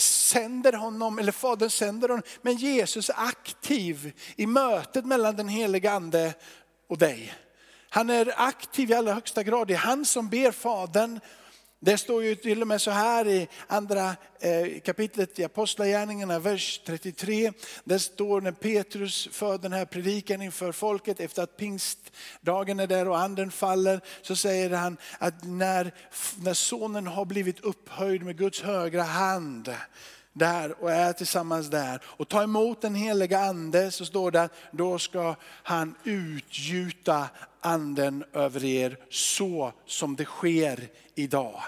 sänder 0.00 0.72
honom, 0.72 1.18
eller 1.18 1.32
Fadern 1.32 1.70
sänder 1.70 2.08
honom, 2.08 2.22
men 2.42 2.56
Jesus 2.56 3.08
är 3.08 3.14
aktiv 3.18 4.12
i 4.36 4.46
mötet 4.46 5.04
mellan 5.04 5.36
den 5.36 5.48
heliga 5.48 5.92
ande 5.92 6.34
och 6.88 6.98
dig. 6.98 7.34
Han 7.90 8.10
är 8.10 8.34
aktiv 8.36 8.90
i 8.90 8.94
allra 8.94 9.14
högsta 9.14 9.42
grad. 9.42 9.68
Det 9.68 9.74
är 9.74 9.78
han 9.78 10.04
som 10.04 10.28
ber 10.28 10.50
Fadern 10.50 11.20
det 11.82 11.98
står 11.98 12.24
ju 12.24 12.34
till 12.34 12.62
och 12.62 12.68
med 12.68 12.80
så 12.80 12.90
här 12.90 13.28
i 13.28 13.48
andra 13.66 14.16
eh, 14.40 14.80
kapitlet 14.84 15.38
i 15.38 15.44
Apostlagärningarna, 15.44 16.38
vers 16.38 16.80
33. 16.86 17.52
Det 17.84 17.98
står 17.98 18.40
när 18.40 18.52
Petrus 18.52 19.28
för 19.32 19.58
den 19.58 19.72
här 19.72 19.84
predikan 19.84 20.42
inför 20.42 20.72
folket 20.72 21.20
efter 21.20 21.42
att 21.42 21.56
pingstdagen 21.56 22.80
är 22.80 22.86
där 22.86 23.08
och 23.08 23.18
anden 23.18 23.50
faller. 23.50 24.00
Så 24.22 24.36
säger 24.36 24.70
han 24.70 24.96
att 25.18 25.44
när, 25.44 25.94
när 26.36 26.54
sonen 26.54 27.06
har 27.06 27.24
blivit 27.24 27.60
upphöjd 27.60 28.22
med 28.22 28.38
Guds 28.38 28.62
högra 28.62 29.02
hand 29.02 29.74
där 30.32 30.82
och 30.82 30.92
är 30.92 31.12
tillsammans 31.12 31.70
där 31.70 32.00
och 32.04 32.28
tar 32.28 32.42
emot 32.42 32.80
den 32.80 32.94
heliga 32.94 33.40
ande 33.40 33.90
så 33.90 34.04
står 34.04 34.30
det 34.30 34.42
att 34.42 34.52
då 34.70 34.98
ska 34.98 35.34
han 35.42 35.94
utgjuta 36.04 37.28
anden 37.60 38.24
över 38.32 38.64
er 38.64 38.96
så 39.10 39.72
som 39.86 40.16
det 40.16 40.24
sker 40.24 40.88
idag. 41.14 41.62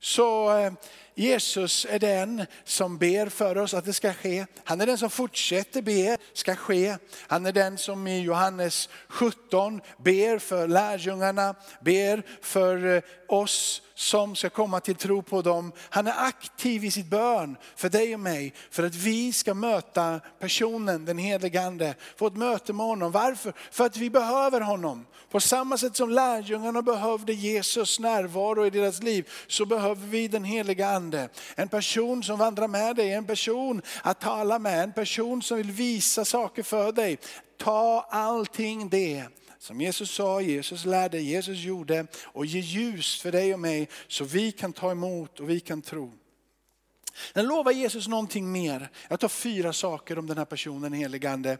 Så 0.00 0.58
eh, 0.58 0.72
Jesus 1.14 1.86
är 1.90 1.98
den 1.98 2.46
som 2.64 2.98
ber 2.98 3.28
för 3.28 3.58
oss 3.58 3.74
att 3.74 3.84
det 3.84 3.92
ska 3.92 4.12
ske. 4.12 4.46
Han 4.64 4.80
är 4.80 4.86
den 4.86 4.98
som 4.98 5.10
fortsätter 5.10 5.82
be 5.82 6.16
ska 6.32 6.56
ske. 6.56 6.96
Han 7.26 7.46
är 7.46 7.52
den 7.52 7.78
som 7.78 8.06
i 8.06 8.20
Johannes 8.20 8.88
17 9.08 9.80
ber 9.98 10.38
för 10.38 10.68
lärjungarna, 10.68 11.54
ber 11.80 12.22
för 12.42 12.96
eh, 12.96 13.02
oss 13.28 13.82
som 14.00 14.36
ska 14.36 14.50
komma 14.50 14.80
till 14.80 14.94
tro 14.94 15.22
på 15.22 15.42
dem. 15.42 15.72
Han 15.90 16.06
är 16.06 16.14
aktiv 16.26 16.84
i 16.84 16.90
sitt 16.90 17.06
bön 17.06 17.56
för 17.76 17.88
dig 17.88 18.14
och 18.14 18.20
mig, 18.20 18.54
för 18.70 18.82
att 18.82 18.94
vi 18.94 19.32
ska 19.32 19.54
möta 19.54 20.20
personen, 20.38 21.04
den 21.04 21.18
helige 21.18 21.62
Ande. 21.62 21.94
Få 22.16 22.26
ett 22.26 22.36
möte 22.36 22.72
med 22.72 22.86
honom. 22.86 23.12
Varför? 23.12 23.52
För 23.70 23.86
att 23.86 23.96
vi 23.96 24.10
behöver 24.10 24.60
honom. 24.60 25.06
På 25.30 25.40
samma 25.40 25.78
sätt 25.78 25.96
som 25.96 26.10
lärjungarna 26.10 26.82
behövde 26.82 27.32
Jesus 27.32 28.00
närvaro 28.00 28.66
i 28.66 28.70
deras 28.70 29.02
liv, 29.02 29.28
så 29.46 29.66
behöver 29.66 30.06
vi 30.06 30.28
den 30.28 30.44
heliga 30.44 30.88
Ande. 31.00 31.28
En 31.56 31.68
person 31.68 32.22
som 32.22 32.38
vandrar 32.38 32.68
med 32.68 32.96
dig, 32.96 33.12
en 33.12 33.26
person 33.26 33.82
att 34.02 34.20
tala 34.20 34.58
med, 34.58 34.82
en 34.82 34.92
person 34.92 35.42
som 35.42 35.56
vill 35.56 35.70
visa 35.70 36.24
saker 36.24 36.62
för 36.62 36.92
dig. 36.92 37.18
Ta 37.58 38.06
allting 38.10 38.88
det 38.88 39.24
som 39.58 39.80
Jesus 39.80 40.10
sa, 40.10 40.40
Jesus 40.40 40.84
lärde, 40.84 41.20
Jesus 41.20 41.58
gjorde 41.58 42.06
och 42.22 42.46
ge 42.46 42.60
ljus 42.60 43.20
för 43.20 43.32
dig 43.32 43.54
och 43.54 43.60
mig 43.60 43.88
så 44.08 44.24
vi 44.24 44.52
kan 44.52 44.72
ta 44.72 44.90
emot 44.90 45.40
och 45.40 45.50
vi 45.50 45.60
kan 45.60 45.82
tro. 45.82 46.12
Den 47.32 47.46
lovar 47.46 47.72
Jesus 47.72 48.08
någonting 48.08 48.52
mer. 48.52 48.90
Jag 49.08 49.20
tar 49.20 49.28
fyra 49.28 49.72
saker 49.72 50.18
om 50.18 50.26
den 50.26 50.38
här 50.38 50.44
personen, 50.44 50.92
heligande. 50.92 51.58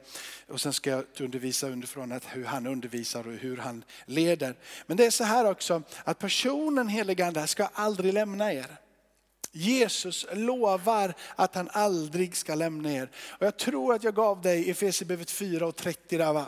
Och 0.49 0.61
sen 0.61 0.73
ska 0.73 0.90
jag 0.90 1.04
undervisa 1.20 1.68
underifrån 1.68 2.12
att 2.12 2.25
hur 2.25 2.44
han 2.44 2.66
undervisar 2.66 3.26
och 3.28 3.32
hur 3.32 3.56
han 3.56 3.85
leder. 4.06 4.54
Men 4.87 4.97
det 4.97 5.06
är 5.06 5.11
så 5.11 5.25
här 5.25 5.50
också, 5.50 5.82
att 6.04 6.18
personen 6.18 6.88
heligande 6.88 7.47
ska 7.47 7.68
aldrig 7.73 8.14
lämna 8.14 8.52
er. 8.52 8.76
Jesus 9.52 10.26
lovar 10.33 11.14
att 11.37 11.54
han 11.54 11.69
aldrig 11.73 12.37
ska 12.37 12.54
lämna 12.54 12.92
er. 12.92 13.11
Och 13.28 13.47
jag 13.47 13.57
tror 13.57 13.95
att 13.95 14.04
jag 14.04 14.14
gav 14.14 14.40
dig 14.42 14.71
Efesierbrevet 14.71 15.30
4 15.30 15.66
och 15.66 15.76
30 15.76 16.19
där 16.19 16.33
va? 16.33 16.47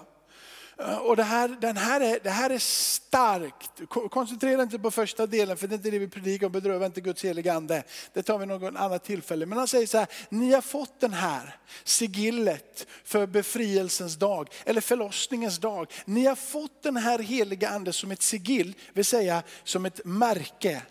Eh, 0.79 0.97
och 0.97 1.17
det 1.17 1.23
här, 1.23 1.49
den 1.61 1.77
här 1.77 2.01
är, 2.01 2.19
det 2.23 2.31
här 2.31 2.51
är 2.51 2.59
starkt. 2.59 3.71
Koncentrera 4.11 4.63
inte 4.63 4.79
på 4.79 4.91
första 4.91 5.27
delen 5.27 5.57
för 5.57 5.69
det 5.69 5.75
är 5.75 5.77
inte 5.77 5.91
det 5.91 5.99
vi 5.99 6.09
predikar 6.09 6.47
om, 6.47 6.53
bedröva 6.53 6.87
inte 6.87 7.01
Guds 7.01 7.25
heliga 7.25 7.55
ande. 7.55 7.83
Det 8.13 8.23
tar 8.23 8.39
vi 8.39 8.47
någon 8.47 8.77
annat 8.77 9.05
tillfälle. 9.05 9.47
Men 9.47 9.59
han 9.59 9.69
säger 9.69 9.87
så 9.87 9.99
här, 9.99 10.07
ni 10.29 10.53
har 10.53 10.61
fått 10.61 11.01
den 11.01 11.13
här 11.13 11.57
sigillet 11.85 12.87
för 13.05 13.27
befrielsens 13.27 14.17
dag, 14.17 14.49
eller 14.65 14.81
förlossningens 14.81 15.59
dag. 15.59 15.93
Ni 16.05 16.27
har 16.27 16.37
fått 16.37 16.83
den 16.83 16.97
här 16.97 17.19
heliga 17.19 17.69
ande 17.69 17.93
som 17.93 18.11
ett 18.11 18.23
sigill, 18.23 18.75
vill 18.93 19.05
säga 19.05 19.43
som 19.65 19.87
ett 19.87 20.01
märke. 20.05 20.83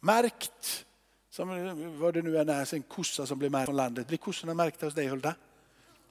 Märkt, 0.00 0.84
som 1.32 1.66
eh, 1.66 1.74
vad 2.00 2.14
det 2.14 2.22
nu 2.22 2.38
än 2.38 2.48
är, 2.48 2.74
en 2.74 2.82
kossa 2.82 3.26
som 3.26 3.38
blir 3.38 3.50
märkt 3.50 3.66
från 3.66 3.76
landet. 3.76 4.08
Blir 4.08 4.18
kossorna 4.18 4.54
märkta 4.54 4.86
hos 4.86 4.94
dig 4.94 5.06
Hulda? 5.08 5.34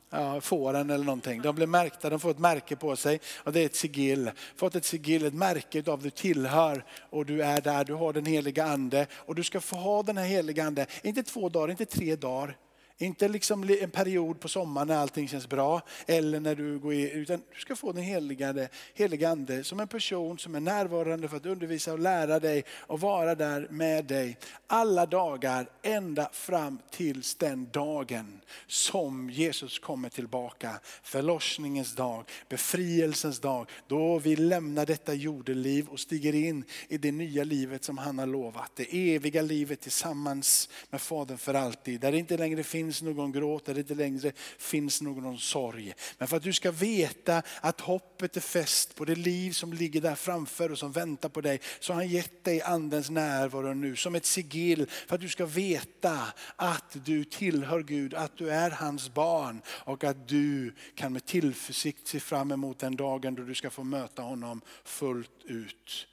ja, 0.09 0.41
fåren 0.41 0.89
eller 0.89 1.05
någonting. 1.05 1.41
De 1.41 1.55
blir 1.55 1.67
märkta, 1.67 2.09
de 2.09 2.19
får 2.19 2.31
ett 2.31 2.39
märke 2.39 2.75
på 2.75 2.95
sig 2.95 3.19
och 3.37 3.53
det 3.53 3.59
är 3.59 3.65
ett 3.65 3.75
sigill. 3.75 4.31
Fått 4.55 4.75
ett 4.75 4.85
sigill, 4.85 5.25
ett 5.25 5.33
märke 5.33 5.91
av 5.91 6.01
du 6.01 6.09
tillhör 6.09 6.85
och 7.09 7.25
du 7.25 7.41
är 7.41 7.61
där, 7.61 7.83
du 7.83 7.93
har 7.93 8.13
den 8.13 8.25
heliga 8.25 8.65
ande 8.65 9.07
och 9.13 9.35
du 9.35 9.43
ska 9.43 9.61
få 9.61 9.75
ha 9.75 10.03
den 10.03 10.17
här 10.17 10.25
heliga 10.25 10.63
ande, 10.63 10.85
inte 11.03 11.23
två 11.23 11.49
dagar, 11.49 11.71
inte 11.71 11.85
tre 11.85 12.15
dagar, 12.15 12.57
inte 13.01 13.27
liksom 13.27 13.69
en 13.81 13.91
period 13.91 14.39
på 14.39 14.47
sommaren 14.47 14.87
när 14.87 14.97
allting 14.97 15.27
känns 15.27 15.49
bra 15.49 15.81
eller 16.05 16.39
när 16.39 16.55
du 16.55 16.79
går 16.79 16.93
in, 16.93 17.07
utan 17.07 17.41
du 17.53 17.59
ska 17.59 17.75
få 17.75 17.91
den 17.91 18.03
helige 18.03 18.69
heliga 18.93 19.29
ande 19.29 19.63
som 19.63 19.79
en 19.79 19.87
person 19.87 20.37
som 20.37 20.55
är 20.55 20.59
närvarande 20.59 21.27
för 21.27 21.37
att 21.37 21.45
undervisa 21.45 21.93
och 21.93 21.99
lära 21.99 22.39
dig 22.39 22.63
och 22.69 22.99
vara 22.99 23.35
där 23.35 23.67
med 23.69 24.05
dig 24.05 24.37
alla 24.67 25.05
dagar 25.05 25.69
ända 25.81 26.29
fram 26.33 26.79
tills 26.91 27.35
den 27.35 27.69
dagen 27.71 28.41
som 28.67 29.29
Jesus 29.29 29.79
kommer 29.79 30.09
tillbaka. 30.09 30.79
Förlossningens 31.03 31.95
dag, 31.95 32.23
befrielsens 32.49 33.39
dag, 33.39 33.69
då 33.87 34.19
vi 34.19 34.35
lämnar 34.35 34.85
detta 34.85 35.13
jordeliv 35.13 35.87
och 35.87 35.99
stiger 35.99 36.35
in 36.35 36.63
i 36.87 36.97
det 36.97 37.11
nya 37.11 37.43
livet 37.43 37.83
som 37.83 37.97
han 37.97 38.19
har 38.19 38.25
lovat. 38.25 38.71
Det 38.75 39.15
eviga 39.15 39.41
livet 39.41 39.81
tillsammans 39.81 40.69
med 40.89 41.01
Fadern 41.01 41.37
för 41.37 41.53
alltid. 41.53 42.01
Där 42.01 42.11
det 42.11 42.17
inte 42.17 42.37
längre 42.37 42.63
finns 42.63 42.90
finns 42.91 43.01
någon 43.01 43.31
gråt, 43.31 43.65
där 43.65 43.73
det 43.73 43.79
inte 43.79 43.95
längre 43.95 44.31
finns 44.57 45.01
någon 45.01 45.39
sorg. 45.39 45.93
Men 46.17 46.27
för 46.27 46.37
att 46.37 46.43
du 46.43 46.53
ska 46.53 46.71
veta 46.71 47.41
att 47.61 47.81
hoppet 47.81 48.37
är 48.37 48.41
fäst 48.41 48.95
på 48.95 49.05
det 49.05 49.15
liv 49.15 49.51
som 49.51 49.73
ligger 49.73 50.01
där 50.01 50.15
framför 50.15 50.71
och 50.71 50.77
som 50.77 50.91
väntar 50.91 51.29
på 51.29 51.41
dig, 51.41 51.59
så 51.79 51.93
har 51.93 52.01
han 52.01 52.09
gett 52.09 52.43
dig 52.43 52.61
andens 52.61 53.09
närvaro 53.09 53.73
nu 53.73 53.95
som 53.95 54.15
ett 54.15 54.25
sigill 54.25 54.85
för 55.07 55.15
att 55.15 55.21
du 55.21 55.29
ska 55.29 55.45
veta 55.45 56.33
att 56.55 56.97
du 57.05 57.23
tillhör 57.23 57.83
Gud, 57.83 58.13
att 58.13 58.37
du 58.37 58.49
är 58.49 58.71
hans 58.71 59.13
barn 59.13 59.61
och 59.67 60.03
att 60.03 60.27
du 60.27 60.73
kan 60.95 61.13
med 61.13 61.25
tillförsikt 61.25 62.07
se 62.07 62.19
fram 62.19 62.51
emot 62.51 62.79
den 62.79 62.95
dagen 62.95 63.35
då 63.35 63.43
du 63.43 63.55
ska 63.55 63.69
få 63.69 63.83
möta 63.83 64.21
honom 64.21 64.61
fullt 64.83 65.43
ut 65.45 66.07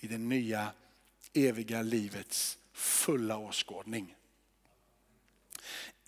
i 0.00 0.06
det 0.06 0.18
nya 0.18 0.72
eviga 1.34 1.82
livets 1.82 2.58
fulla 2.72 3.38
åskådning 3.38 4.14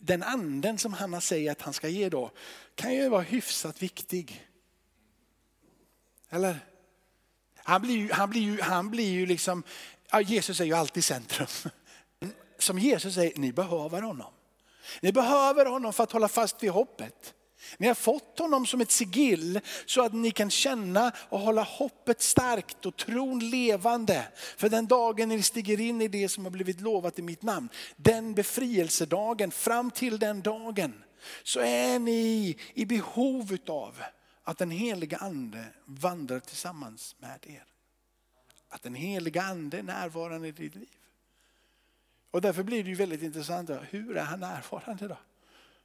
den 0.01 0.23
anden 0.23 0.79
som 0.79 0.93
Hanna 0.93 1.21
säger 1.21 1.53
att 1.53 1.63
han 1.63 1.73
ska 1.73 1.89
ge 1.89 2.09
då 2.09 2.31
kan 2.75 2.95
ju 2.95 3.09
vara 3.09 3.23
hyfsat 3.23 3.83
viktig. 3.83 4.47
Eller? 6.31 6.59
Han 7.57 7.83
blir 7.83 7.97
ju, 7.97 8.13
han 8.13 8.31
blir 8.31 8.43
ju, 8.43 8.61
han 8.61 8.91
blir 8.91 9.11
ju 9.11 9.27
liksom, 9.27 9.63
ja, 10.11 10.21
Jesus 10.21 10.61
är 10.61 10.65
ju 10.65 10.75
alltid 10.75 11.05
centrum. 11.05 11.47
Som 12.59 12.79
Jesus 12.79 13.15
säger, 13.15 13.37
ni 13.37 13.53
behöver 13.53 14.03
honom. 14.03 14.33
Ni 15.01 15.13
behöver 15.13 15.67
honom 15.67 15.93
för 15.93 16.03
att 16.05 16.13
hålla 16.13 16.29
fast 16.29 16.63
vid 16.63 16.71
hoppet. 16.71 17.35
Ni 17.79 17.87
har 17.87 17.95
fått 17.95 18.39
honom 18.39 18.67
som 18.67 18.81
ett 18.81 18.91
sigill 18.91 19.61
så 19.87 20.03
att 20.03 20.15
ni 20.15 20.31
kan 20.31 20.51
känna 20.51 21.13
och 21.29 21.41
hålla 21.41 21.63
hoppet 21.63 22.23
starkt 22.23 22.87
och 22.87 22.97
tron 22.97 23.51
levande. 23.51 24.29
För 24.57 24.69
den 24.69 24.87
dagen 24.87 25.29
ni 25.29 25.43
stiger 25.43 25.81
in 25.81 26.03
i 26.03 26.09
det 26.09 26.29
som 26.29 26.45
har 26.45 26.51
blivit 26.51 26.81
lovat 26.81 27.19
i 27.19 27.23
mitt 27.23 27.43
namn, 27.43 27.69
den 27.97 28.35
befrielsedagen, 28.35 29.51
fram 29.51 29.91
till 29.91 30.19
den 30.19 30.43
dagen, 30.43 31.03
så 31.43 31.61
är 31.61 31.99
ni 31.99 32.57
i 32.75 32.87
behov 32.87 33.57
av 33.67 34.03
att 34.45 34.59
den 34.59 34.71
heliga 34.71 35.17
ande 35.17 35.65
vandrar 35.85 36.41
tillsammans 36.41 37.17
med 37.19 37.47
er. 37.47 37.65
Att 38.69 38.83
den 38.83 38.95
heliga 38.95 39.43
ande 39.43 39.79
är 39.79 39.83
närvarande 39.83 40.49
i 40.49 40.53
ditt 40.53 40.75
liv. 40.75 40.89
Och 42.31 42.41
därför 42.41 42.63
blir 42.63 42.85
det 42.85 42.91
ju 42.91 42.97
väldigt 42.97 43.23
intressant, 43.23 43.71
hur 43.91 44.17
är 44.17 44.25
han 44.25 44.41
närvarande 44.41 45.09
då? 45.09 45.17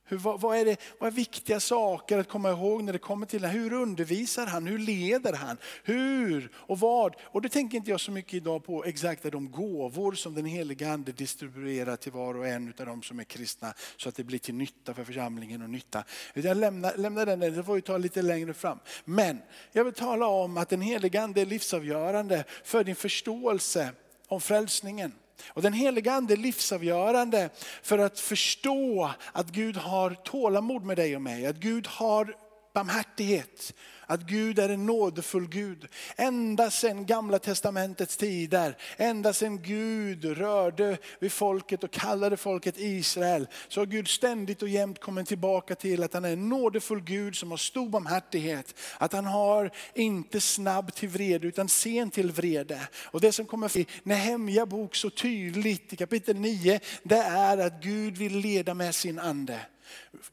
Hur, 0.07 0.17
vad, 0.17 0.41
vad, 0.41 0.57
är 0.57 0.65
det, 0.65 0.77
vad 0.99 1.07
är 1.07 1.11
viktiga 1.11 1.59
saker 1.59 2.17
att 2.17 2.27
komma 2.27 2.49
ihåg 2.51 2.83
när 2.83 2.93
det 2.93 2.99
kommer 2.99 3.25
till 3.25 3.41
det? 3.41 3.47
Hur 3.47 3.73
undervisar 3.73 4.45
han? 4.45 4.67
Hur 4.67 4.79
leder 4.79 5.33
han? 5.33 5.57
Hur 5.83 6.51
och 6.55 6.79
vad? 6.79 7.15
Och 7.21 7.41
det 7.41 7.49
tänker 7.49 7.77
inte 7.77 7.91
jag 7.91 7.99
så 7.99 8.11
mycket 8.11 8.33
idag 8.33 8.63
på 8.63 8.85
exakt 8.85 9.31
de 9.31 9.51
gåvor 9.51 10.11
som 10.11 10.33
den 10.33 10.45
heliga 10.45 10.91
ande 10.91 11.11
distribuerar 11.11 11.95
till 11.95 12.11
var 12.11 12.37
och 12.37 12.47
en 12.47 12.73
av 12.79 12.85
de 12.85 13.03
som 13.03 13.19
är 13.19 13.23
kristna 13.23 13.73
så 13.97 14.09
att 14.09 14.15
det 14.15 14.23
blir 14.23 14.39
till 14.39 14.55
nytta 14.55 14.93
för 14.93 15.03
församlingen 15.03 15.61
och 15.61 15.69
nytta. 15.69 16.03
Jag 16.33 16.57
lämnar, 16.57 16.97
lämnar 16.97 17.25
den, 17.25 17.39
det 17.39 17.63
får 17.63 17.75
vi 17.75 17.81
ta 17.81 17.97
lite 17.97 18.21
längre 18.21 18.53
fram. 18.53 18.79
Men 19.05 19.41
jag 19.71 19.83
vill 19.83 19.93
tala 19.93 20.27
om 20.27 20.57
att 20.57 20.69
den 20.69 20.81
heliga 20.81 21.21
ande 21.21 21.41
är 21.41 21.45
livsavgörande 21.45 22.43
för 22.63 22.83
din 22.83 22.95
förståelse 22.95 23.91
om 24.27 24.41
frälsningen. 24.41 25.11
Och 25.47 25.61
den 25.61 25.73
heliga 25.73 26.13
ande 26.13 26.33
är 26.33 26.37
livsavgörande 26.37 27.49
för 27.83 27.97
att 27.97 28.19
förstå 28.19 29.11
att 29.31 29.47
Gud 29.47 29.77
har 29.77 30.09
tålamod 30.09 30.83
med 30.83 30.97
dig 30.97 31.15
och 31.15 31.21
mig. 31.21 31.45
Att 31.45 31.55
Gud 31.55 31.87
har 31.87 32.35
barmhärtighet. 32.73 33.73
Att 34.07 34.21
Gud 34.21 34.59
är 34.59 34.69
en 34.69 34.85
nådefull 34.85 35.47
Gud. 35.47 35.87
Ända 36.15 36.71
sedan 36.71 37.05
gamla 37.05 37.39
testamentets 37.39 38.17
tider, 38.17 38.77
ända 38.97 39.33
sedan 39.33 39.61
Gud 39.61 40.25
rörde 40.25 40.97
vid 41.19 41.31
folket 41.31 41.83
och 41.83 41.91
kallade 41.91 42.37
folket 42.37 42.75
Israel, 42.77 43.47
så 43.67 43.81
har 43.81 43.85
Gud 43.85 44.07
ständigt 44.07 44.61
och 44.61 44.69
jämt 44.69 44.99
kommit 44.99 45.27
tillbaka 45.27 45.75
till 45.75 46.03
att 46.03 46.13
han 46.13 46.25
är 46.25 46.33
en 46.33 46.49
nådefull 46.49 47.01
Gud 47.01 47.35
som 47.35 47.51
har 47.51 47.57
stor 47.57 47.89
barmhärtighet. 47.89 48.75
Att 48.97 49.13
han 49.13 49.25
har 49.25 49.71
inte 49.93 50.41
snabb 50.41 50.93
till 50.93 51.09
vrede 51.09 51.47
utan 51.47 51.69
sen 51.69 52.11
till 52.11 52.31
vrede. 52.31 52.81
Och 53.05 53.21
det 53.21 53.31
som 53.31 53.45
kommer 53.45 53.77
i 53.77 53.87
Nehemja 54.03 54.65
bok 54.65 54.95
så 54.95 55.09
tydligt 55.09 55.93
i 55.93 55.95
kapitel 55.95 56.35
9, 56.35 56.79
det 57.03 57.17
är 57.17 57.57
att 57.57 57.83
Gud 57.83 58.17
vill 58.17 58.37
leda 58.37 58.73
med 58.73 58.95
sin 58.95 59.19
ande. 59.19 59.59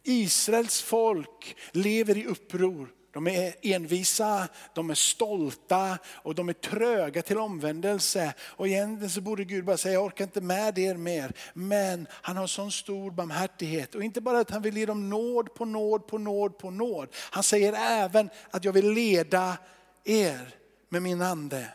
Israels 0.03 0.83
folk 0.83 1.57
lever 1.73 2.17
i 2.17 2.27
uppror. 2.27 2.89
De 3.13 3.27
är 3.27 3.55
envisa, 3.63 4.49
de 4.75 4.91
är 4.91 4.95
stolta 4.95 5.99
och 6.07 6.35
de 6.35 6.49
är 6.49 6.53
tröga 6.53 7.23
till 7.23 7.39
omvändelse. 7.39 8.35
Och 8.41 8.69
egentligen 8.69 9.11
så 9.11 9.21
borde 9.21 9.45
Gud 9.45 9.65
bara 9.65 9.77
säga, 9.77 9.95
jag 9.95 10.05
orkar 10.05 10.25
inte 10.25 10.41
med 10.41 10.79
er 10.79 10.95
mer. 10.95 11.33
Men 11.55 12.07
han 12.11 12.37
har 12.37 12.47
sån 12.47 12.73
stor 12.73 13.11
barmhärtighet. 13.11 13.95
Och 13.95 14.05
inte 14.05 14.21
bara 14.21 14.41
att 14.41 14.51
han 14.51 14.63
vill 14.63 14.77
ge 14.77 14.87
dem 14.87 15.11
nåd 15.11 15.55
på 15.55 15.65
nåd 15.65 16.07
på 16.07 16.19
nåd 16.19 16.59
på 16.59 16.71
nåd. 16.71 17.09
Han 17.31 17.43
säger 17.43 17.73
även 17.73 18.31
att 18.51 18.65
jag 18.65 18.73
vill 18.73 18.91
leda 18.91 19.59
er 20.05 20.55
med 20.89 21.03
min 21.03 21.23
ande. 21.23 21.69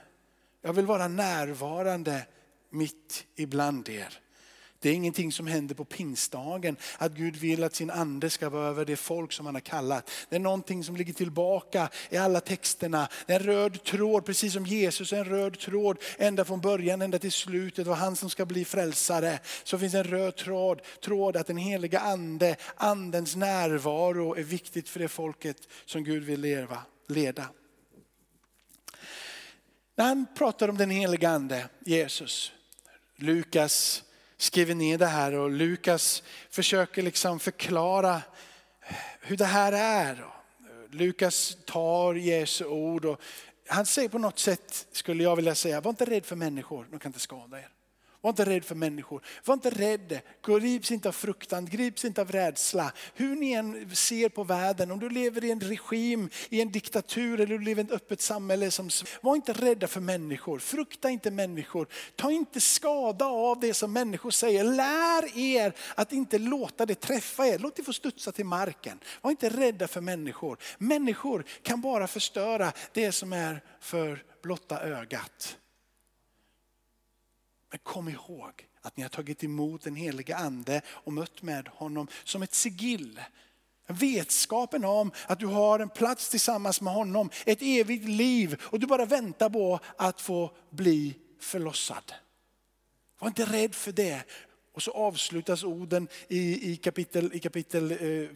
Jag 0.62 0.74
vill 0.74 0.86
vara 0.86 1.08
närvarande 1.08 2.26
mitt 2.70 3.26
ibland 3.36 3.90
er. 3.90 4.20
Det 4.80 4.90
är 4.90 4.94
ingenting 4.94 5.32
som 5.32 5.48
händer 5.48 5.76
på 5.76 5.86
pingstdagen, 5.86 6.78
att 6.98 7.12
Gud 7.12 7.36
vill 7.36 7.64
att 7.64 7.76
sin 7.76 7.90
ande 7.90 8.30
ska 8.30 8.50
vara 8.50 8.68
över 8.68 8.86
det 8.86 8.96
folk 8.96 9.32
som 9.32 9.46
han 9.46 9.56
har 9.56 9.62
kallat. 9.62 10.10
Det 10.30 10.36
är 10.36 10.40
någonting 10.40 10.84
som 10.84 10.96
ligger 10.96 11.14
tillbaka 11.14 11.90
i 12.10 12.18
alla 12.18 12.40
texterna. 12.40 13.10
Det 13.26 13.34
är 13.34 13.40
en 13.40 13.46
röd 13.46 13.84
tråd, 13.84 14.26
precis 14.26 14.54
som 14.54 14.66
Jesus 14.66 15.14
är 15.14 15.18
en 15.18 15.26
röd 15.26 15.60
tråd 15.60 15.98
ända 16.18 16.46
från 16.46 16.62
början 16.62 17.02
ända 17.02 17.20
till 17.20 17.32
slutet. 17.32 17.86
det 17.86 17.90
var 17.90 17.98
han 17.98 18.16
som 18.16 18.30
ska 18.30 18.46
bli 18.46 18.66
frälsare. 18.66 19.40
Så 19.64 19.80
finns 19.80 19.94
en 19.94 20.04
röd 20.04 20.36
tråd, 20.36 20.82
tråd 21.04 21.38
att 21.38 21.48
den 21.48 21.58
heliga 21.58 22.00
ande, 22.00 22.56
andens 22.76 23.36
närvaro 23.36 24.36
är 24.36 24.44
viktigt 24.44 24.90
för 24.90 25.00
det 25.00 25.08
folket 25.08 25.58
som 25.86 26.04
Gud 26.04 26.24
vill 26.24 26.42
leva, 26.42 26.82
leda. 27.08 27.50
När 29.96 30.06
han 30.06 30.26
pratar 30.38 30.70
om 30.70 30.78
den 30.78 30.90
heliga 30.90 31.30
ande, 31.30 31.70
Jesus, 31.86 32.52
Lukas 33.16 34.04
skriver 34.38 34.76
ner 34.76 34.98
det 34.98 35.06
här 35.06 35.34
och 35.34 35.52
Lukas 35.52 36.24
försöker 36.50 37.02
liksom 37.02 37.40
förklara 37.40 38.22
hur 39.22 39.38
det 39.38 39.46
här 39.46 39.72
är. 39.74 40.26
Lukas 40.92 41.58
tar 41.66 42.14
Jesu 42.14 42.66
ord 42.66 43.06
och 43.06 43.22
han 43.68 43.86
säger 43.86 44.10
på 44.10 44.18
något 44.18 44.40
sätt, 44.40 44.88
skulle 44.92 45.24
jag 45.24 45.36
vilja 45.36 45.56
säga, 45.56 45.82
var 45.82 45.90
inte 45.90 46.06
rädd 46.06 46.26
för 46.26 46.36
människor, 46.36 46.88
de 46.92 47.00
kan 47.00 47.10
inte 47.10 47.20
skada 47.20 47.60
er. 47.60 47.70
Var 48.28 48.32
inte 48.32 48.46
rädd 48.46 48.66
för 48.66 48.76
människor. 48.76 49.22
Var 49.46 49.54
inte 49.54 49.70
rädd. 49.70 50.20
Grips 50.46 50.92
inte 50.92 51.08
av 51.08 51.12
fruktan, 51.12 51.66
grips 51.66 52.06
inte 52.06 52.22
av 52.22 52.32
rädsla. 52.32 52.92
Hur 53.14 53.36
ni 53.36 53.52
än 53.52 53.96
ser 53.96 54.30
på 54.30 54.44
världen, 54.44 54.92
om 54.92 55.00
du 55.00 55.10
lever 55.10 55.44
i 55.44 55.52
en 55.52 55.60
regim, 55.60 56.30
i 56.50 56.62
en 56.62 56.72
diktatur 56.72 57.40
eller 57.40 57.58
du 57.58 57.64
lever 57.64 57.84
i 57.84 57.86
ett 57.86 57.92
öppet 57.92 58.22
samhälle. 58.22 58.72
Som, 58.72 58.90
var 59.22 59.36
inte 59.36 59.54
rädda 59.54 59.88
för 59.88 60.00
människor. 60.00 60.60
Frukta 60.60 61.10
inte 61.10 61.32
människor. 61.32 61.88
Ta 62.16 62.32
inte 62.32 62.62
skada 62.62 63.26
av 63.26 63.60
det 63.60 63.74
som 63.74 63.94
människor 63.94 64.32
säger. 64.32 64.64
Lär 64.64 65.38
er 65.38 65.74
att 65.96 66.14
inte 66.14 66.38
låta 66.38 66.86
det 66.86 66.96
träffa 66.96 67.48
er. 67.48 67.60
Låt 67.60 67.76
det 67.76 67.84
få 67.84 67.94
studsa 67.94 68.32
till 68.32 68.46
marken. 68.46 69.00
Var 69.22 69.32
inte 69.32 69.50
rädda 69.50 69.88
för 69.88 70.02
människor. 70.02 70.58
Människor 70.78 71.46
kan 71.62 71.82
bara 71.82 72.08
förstöra 72.08 72.72
det 72.94 73.12
som 73.12 73.34
är 73.34 73.62
för 73.80 74.24
blotta 74.42 74.82
ögat. 74.82 75.58
Men 77.72 77.80
kom 77.84 78.10
ihåg 78.10 78.68
att 78.82 78.98
ni 78.98 79.04
har 79.04 79.10
tagit 79.10 79.44
emot 79.44 79.82
den 79.82 79.96
heliga 79.96 80.38
ande 80.38 80.82
och 80.88 81.14
mött 81.14 81.42
med 81.42 81.68
honom 81.68 82.08
som 82.24 82.44
ett 82.44 82.54
sigill. 82.54 83.22
Vetskapen 83.88 84.86
om 84.86 85.12
att 85.28 85.40
du 85.40 85.46
har 85.46 85.80
en 85.80 85.90
plats 85.90 86.30
tillsammans 86.30 86.82
med 86.82 86.94
honom, 86.94 87.30
ett 87.46 87.62
evigt 87.62 88.06
liv 88.06 88.62
och 88.64 88.80
du 88.80 88.88
bara 88.88 89.06
väntar 89.06 89.50
på 89.50 89.80
att 89.96 90.22
få 90.22 90.52
bli 90.70 91.16
förlossad. 91.40 92.14
Var 93.20 93.28
inte 93.28 93.46
rädd 93.46 93.76
för 93.76 93.92
det. 93.92 94.24
Och 94.74 94.84
så 94.84 94.92
avslutas 94.92 95.64
orden 95.64 96.08
i, 96.28 96.72
i, 96.72 96.76
kapitel, 96.76 97.32
i 97.34 97.40
kapitel, 97.40 97.92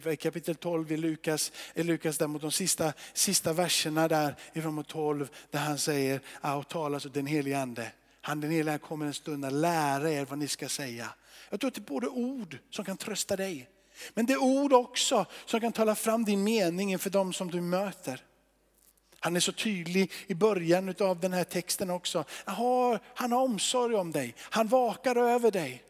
eh, 0.06 0.16
kapitel 0.16 0.54
12 0.54 0.92
i 0.92 0.96
Lukas, 0.96 1.52
i 1.74 1.82
Lukas 1.82 2.18
där 2.18 2.26
mot 2.26 2.42
de 2.42 2.52
sista, 2.52 2.92
sista 3.12 3.52
verserna 3.52 4.08
där 4.08 4.36
ifrån 4.52 4.84
12 4.84 5.28
där 5.50 5.58
han 5.58 5.78
säger, 5.78 6.20
och 6.40 6.68
talas 6.68 7.02
den 7.02 7.26
helige 7.26 7.58
ande. 7.58 7.92
Han 8.24 8.40
den 8.40 8.50
heliga 8.50 8.78
kommer 8.78 9.06
en 9.06 9.14
stund 9.14 9.44
att 9.44 9.52
lära 9.52 10.10
er 10.10 10.24
vad 10.24 10.38
ni 10.38 10.48
ska 10.48 10.68
säga. 10.68 11.14
Jag 11.50 11.60
tror 11.60 11.68
att 11.68 11.74
det 11.74 11.80
är 11.80 11.94
både 11.94 12.08
ord 12.08 12.58
som 12.70 12.84
kan 12.84 12.96
trösta 12.96 13.36
dig. 13.36 13.68
Men 14.14 14.26
det 14.26 14.32
är 14.32 14.42
ord 14.42 14.72
också 14.72 15.26
som 15.46 15.60
kan 15.60 15.72
tala 15.72 15.94
fram 15.94 16.24
din 16.24 16.44
mening 16.44 16.92
inför 16.92 17.10
dem 17.10 17.32
som 17.32 17.50
du 17.50 17.60
möter. 17.60 18.24
Han 19.20 19.36
är 19.36 19.40
så 19.40 19.52
tydlig 19.52 20.12
i 20.26 20.34
början 20.34 20.94
av 21.00 21.20
den 21.20 21.32
här 21.32 21.44
texten 21.44 21.90
också. 21.90 22.24
Han 23.14 23.32
har 23.32 23.44
omsorg 23.44 23.94
om 23.94 24.12
dig, 24.12 24.34
han 24.38 24.68
vakar 24.68 25.16
över 25.16 25.50
dig. 25.50 25.84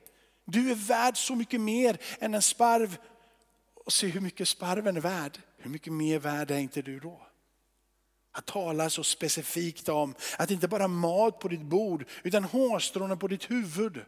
Du 0.44 0.70
är 0.70 0.74
värd 0.74 1.16
så 1.16 1.34
mycket 1.34 1.60
mer 1.60 1.98
än 2.18 2.34
en 2.34 2.42
sparv. 2.42 2.98
Och 3.84 3.92
se 3.92 4.06
hur 4.06 4.20
mycket 4.20 4.48
sparven 4.48 4.96
är 4.96 5.00
värd. 5.00 5.38
Hur 5.56 5.70
mycket 5.70 5.92
mer 5.92 6.18
värd 6.18 6.50
är 6.50 6.58
inte 6.58 6.82
du 6.82 7.00
då? 7.00 7.26
Att 8.32 8.46
tala 8.46 8.90
så 8.90 9.04
specifikt 9.04 9.88
om 9.88 10.14
att 10.38 10.50
inte 10.50 10.68
bara 10.68 10.88
mat 10.88 11.38
på 11.38 11.48
ditt 11.48 11.62
bord 11.62 12.04
utan 12.22 12.44
hårstråna 12.44 13.16
på 13.16 13.28
ditt 13.28 13.50
huvud. 13.50 14.00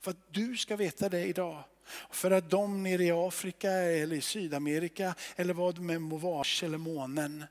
För 0.00 0.10
att 0.10 0.32
du 0.32 0.56
ska 0.56 0.76
veta 0.76 1.08
det 1.08 1.26
idag. 1.26 1.64
För 2.10 2.30
att 2.30 2.50
de 2.50 2.82
nere 2.82 3.04
i 3.04 3.10
Afrika 3.10 3.70
eller 3.70 4.16
i 4.16 4.20
Sydamerika 4.20 5.14
eller 5.36 5.54
vad 5.54 5.74
det 5.74 5.98
må 5.98 6.16
vara, 6.16 6.44
eller 6.62 6.78
månen. 6.78 7.44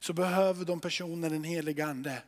Så 0.00 0.12
behöver 0.12 0.64
de 0.64 0.80
personer 0.80 1.30
den 1.30 1.44
helige 1.44 1.86
ande. 1.86 2.22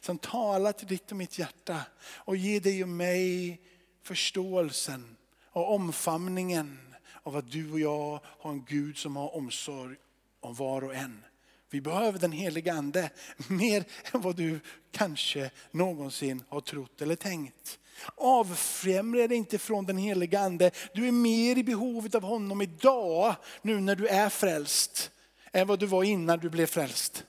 Som 0.00 0.18
talar 0.18 0.72
till 0.72 0.86
ditt 0.86 1.10
och 1.10 1.16
mitt 1.16 1.38
hjärta 1.38 1.80
och 2.02 2.36
ger 2.36 2.60
dig 2.60 2.82
och 2.82 2.88
mig 2.88 3.60
förståelsen 4.02 5.16
och 5.50 5.74
omfamningen 5.74 6.78
av 7.22 7.36
att 7.36 7.50
du 7.50 7.72
och 7.72 7.80
jag 7.80 8.20
har 8.24 8.50
en 8.50 8.64
Gud 8.64 8.98
som 8.98 9.16
har 9.16 9.36
omsorg 9.36 9.96
om 10.40 10.54
var 10.54 10.84
och 10.84 10.94
en. 10.94 11.24
Vi 11.72 11.80
behöver 11.80 12.18
den 12.18 12.32
heliga 12.32 12.72
ande 12.72 13.10
mer 13.48 13.84
än 14.12 14.20
vad 14.20 14.36
du 14.36 14.60
kanske 14.90 15.50
någonsin 15.70 16.44
har 16.48 16.60
trott 16.60 17.02
eller 17.02 17.16
tänkt. 17.16 17.78
Avfrämja 18.16 19.28
dig 19.28 19.36
inte 19.36 19.58
från 19.58 19.86
den 19.86 19.98
heliga 19.98 20.40
ande. 20.40 20.70
Du 20.94 21.08
är 21.08 21.12
mer 21.12 21.58
i 21.58 21.64
behovet 21.64 22.14
av 22.14 22.22
honom 22.22 22.62
idag, 22.62 23.36
nu 23.62 23.80
när 23.80 23.96
du 23.96 24.06
är 24.06 24.28
frälst, 24.28 25.10
än 25.52 25.66
vad 25.66 25.78
du 25.78 25.86
var 25.86 26.04
innan 26.04 26.38
du 26.38 26.50
blev 26.50 26.66
frälst. 26.66 27.24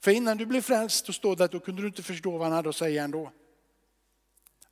För 0.00 0.10
innan 0.10 0.36
du 0.36 0.46
blev 0.46 0.62
frälst, 0.62 1.06
då 1.06 1.12
står 1.12 1.36
det 1.36 1.44
att 1.44 1.52
då 1.52 1.60
kunde 1.60 1.82
du 1.82 1.88
inte 1.88 2.02
förstå 2.02 2.30
vad 2.30 2.42
han 2.42 2.52
hade 2.52 2.68
att 2.68 2.76
säga 2.76 3.04
ändå. 3.04 3.32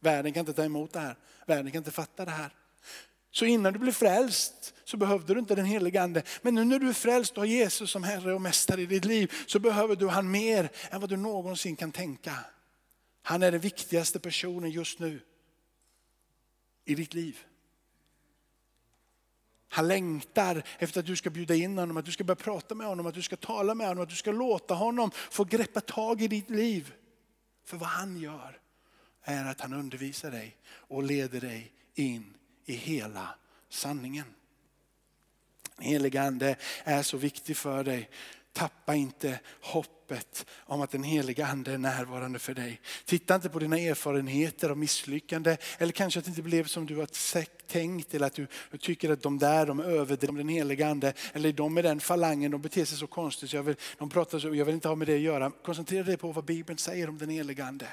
Världen 0.01 0.33
kan 0.33 0.41
inte 0.41 0.53
ta 0.53 0.65
emot 0.65 0.93
det 0.93 1.01
här. 1.01 1.17
Världen 1.47 1.73
kan 1.73 1.79
inte 1.79 1.91
fatta 1.91 2.25
det 2.25 2.31
här. 2.31 2.55
Så 3.35 3.44
innan 3.44 3.73
du 3.73 3.79
blev 3.79 3.92
frälst 3.92 4.75
så 4.85 4.97
behövde 4.97 5.35
du 5.35 5.40
inte 5.40 5.55
den 5.55 5.64
helige 5.64 6.03
ande. 6.03 6.23
Men 6.42 6.55
nu 6.55 6.64
när 6.64 6.79
du 6.79 6.88
är 6.88 6.92
frälst 6.92 7.33
och 7.33 7.38
har 7.38 7.47
Jesus 7.47 7.90
som 7.90 8.03
Herre 8.03 8.35
och 8.35 8.40
Mästare 8.40 8.83
i 8.83 8.87
ditt 8.87 9.05
liv 9.05 9.33
så 9.47 9.59
behöver 9.59 9.97
du 9.97 10.09
han 10.09 10.31
mer 10.31 10.70
än 10.90 11.01
vad 11.01 11.11
du 11.11 11.16
någonsin 11.16 11.77
kan 11.77 11.92
tänka. 11.92 12.38
Han 13.23 13.42
är 13.42 13.53
den 13.53 13.61
viktigaste 13.61 14.18
personen 14.18 14.70
just 14.70 14.99
nu 14.99 15.20
i 16.85 16.94
ditt 16.94 17.14
liv. 17.14 17.38
Han 19.68 19.88
längtar 19.88 20.62
efter 20.79 21.01
att 21.01 21.07
du 21.07 21.16
ska 21.16 21.31
bjuda 21.31 21.55
in 21.55 21.79
honom, 21.79 21.97
att 21.97 22.05
du 22.05 22.12
ska 22.12 22.25
börja 22.25 22.37
prata 22.37 22.75
med 22.75 22.87
honom, 22.87 23.07
att 23.07 23.14
du 23.14 23.23
ska 23.23 23.37
tala 23.37 23.75
med 23.75 23.88
honom, 23.88 24.03
att 24.03 24.11
du 24.11 24.16
ska 24.16 24.33
låta 24.33 24.75
honom 24.75 25.11
få 25.14 25.44
greppa 25.44 25.81
tag 25.81 26.23
i 26.23 26.29
ditt 26.29 26.51
liv. 26.51 26.94
För 27.64 27.77
vad 27.77 27.88
han 27.88 28.16
gör 28.16 28.61
är 29.23 29.44
att 29.44 29.61
han 29.61 29.73
undervisar 29.73 30.31
dig 30.31 30.57
och 30.66 31.03
leder 31.03 31.40
dig 31.40 31.73
in 31.94 32.35
i 32.64 32.74
hela 32.74 33.29
sanningen. 33.68 34.27
Helige 35.79 36.22
Ande 36.22 36.57
är 36.85 37.03
så 37.03 37.16
viktig 37.16 37.57
för 37.57 37.85
dig. 37.85 38.11
Tappa 38.53 38.94
inte 38.94 39.40
hoppet 39.61 40.46
om 40.59 40.81
att 40.81 40.90
den 40.90 41.03
heliga 41.03 41.46
ande 41.46 41.72
är 41.72 41.79
närvarande 41.79 42.38
för 42.38 42.55
dig. 42.55 42.81
Titta 43.05 43.35
inte 43.35 43.48
på 43.48 43.59
dina 43.59 43.79
erfarenheter 43.79 44.70
av 44.70 44.79
misslyckande 44.79 45.57
eller 45.79 45.92
kanske 45.92 46.18
att 46.18 46.24
det 46.24 46.29
inte 46.29 46.42
blev 46.42 46.66
som 46.66 46.87
du 46.87 46.96
har 46.96 47.09
tänkt 47.66 48.14
eller 48.14 48.27
att 48.27 48.35
du 48.35 48.46
tycker 48.81 49.11
att 49.11 49.22
de 49.22 49.38
där 49.38 49.66
de 49.66 49.81
överdriver 49.81 50.38
den 50.38 50.48
heliga 50.48 50.88
ande 50.88 51.12
eller 51.33 51.53
de 51.53 51.74
med 51.74 51.85
den 51.85 52.00
falangen 52.00 52.50
de 52.50 52.62
beter 52.62 52.85
sig 52.85 52.98
så 52.98 53.07
konstigt 53.07 53.50
så 53.50 53.57
jag 53.57 53.62
vill, 53.62 53.77
de 53.98 54.11
pratar 54.11 54.38
så, 54.38 54.55
jag 54.55 54.64
vill 54.64 54.74
inte 54.74 54.88
ha 54.88 54.94
med 54.94 55.09
det 55.09 55.14
att 55.14 55.20
göra. 55.20 55.50
Koncentrera 55.50 56.05
dig 56.05 56.16
på 56.16 56.33
vad 56.33 56.44
Bibeln 56.44 56.79
säger 56.79 57.09
om 57.09 57.18
den 57.18 57.29
heliga 57.29 57.64
ande. 57.64 57.88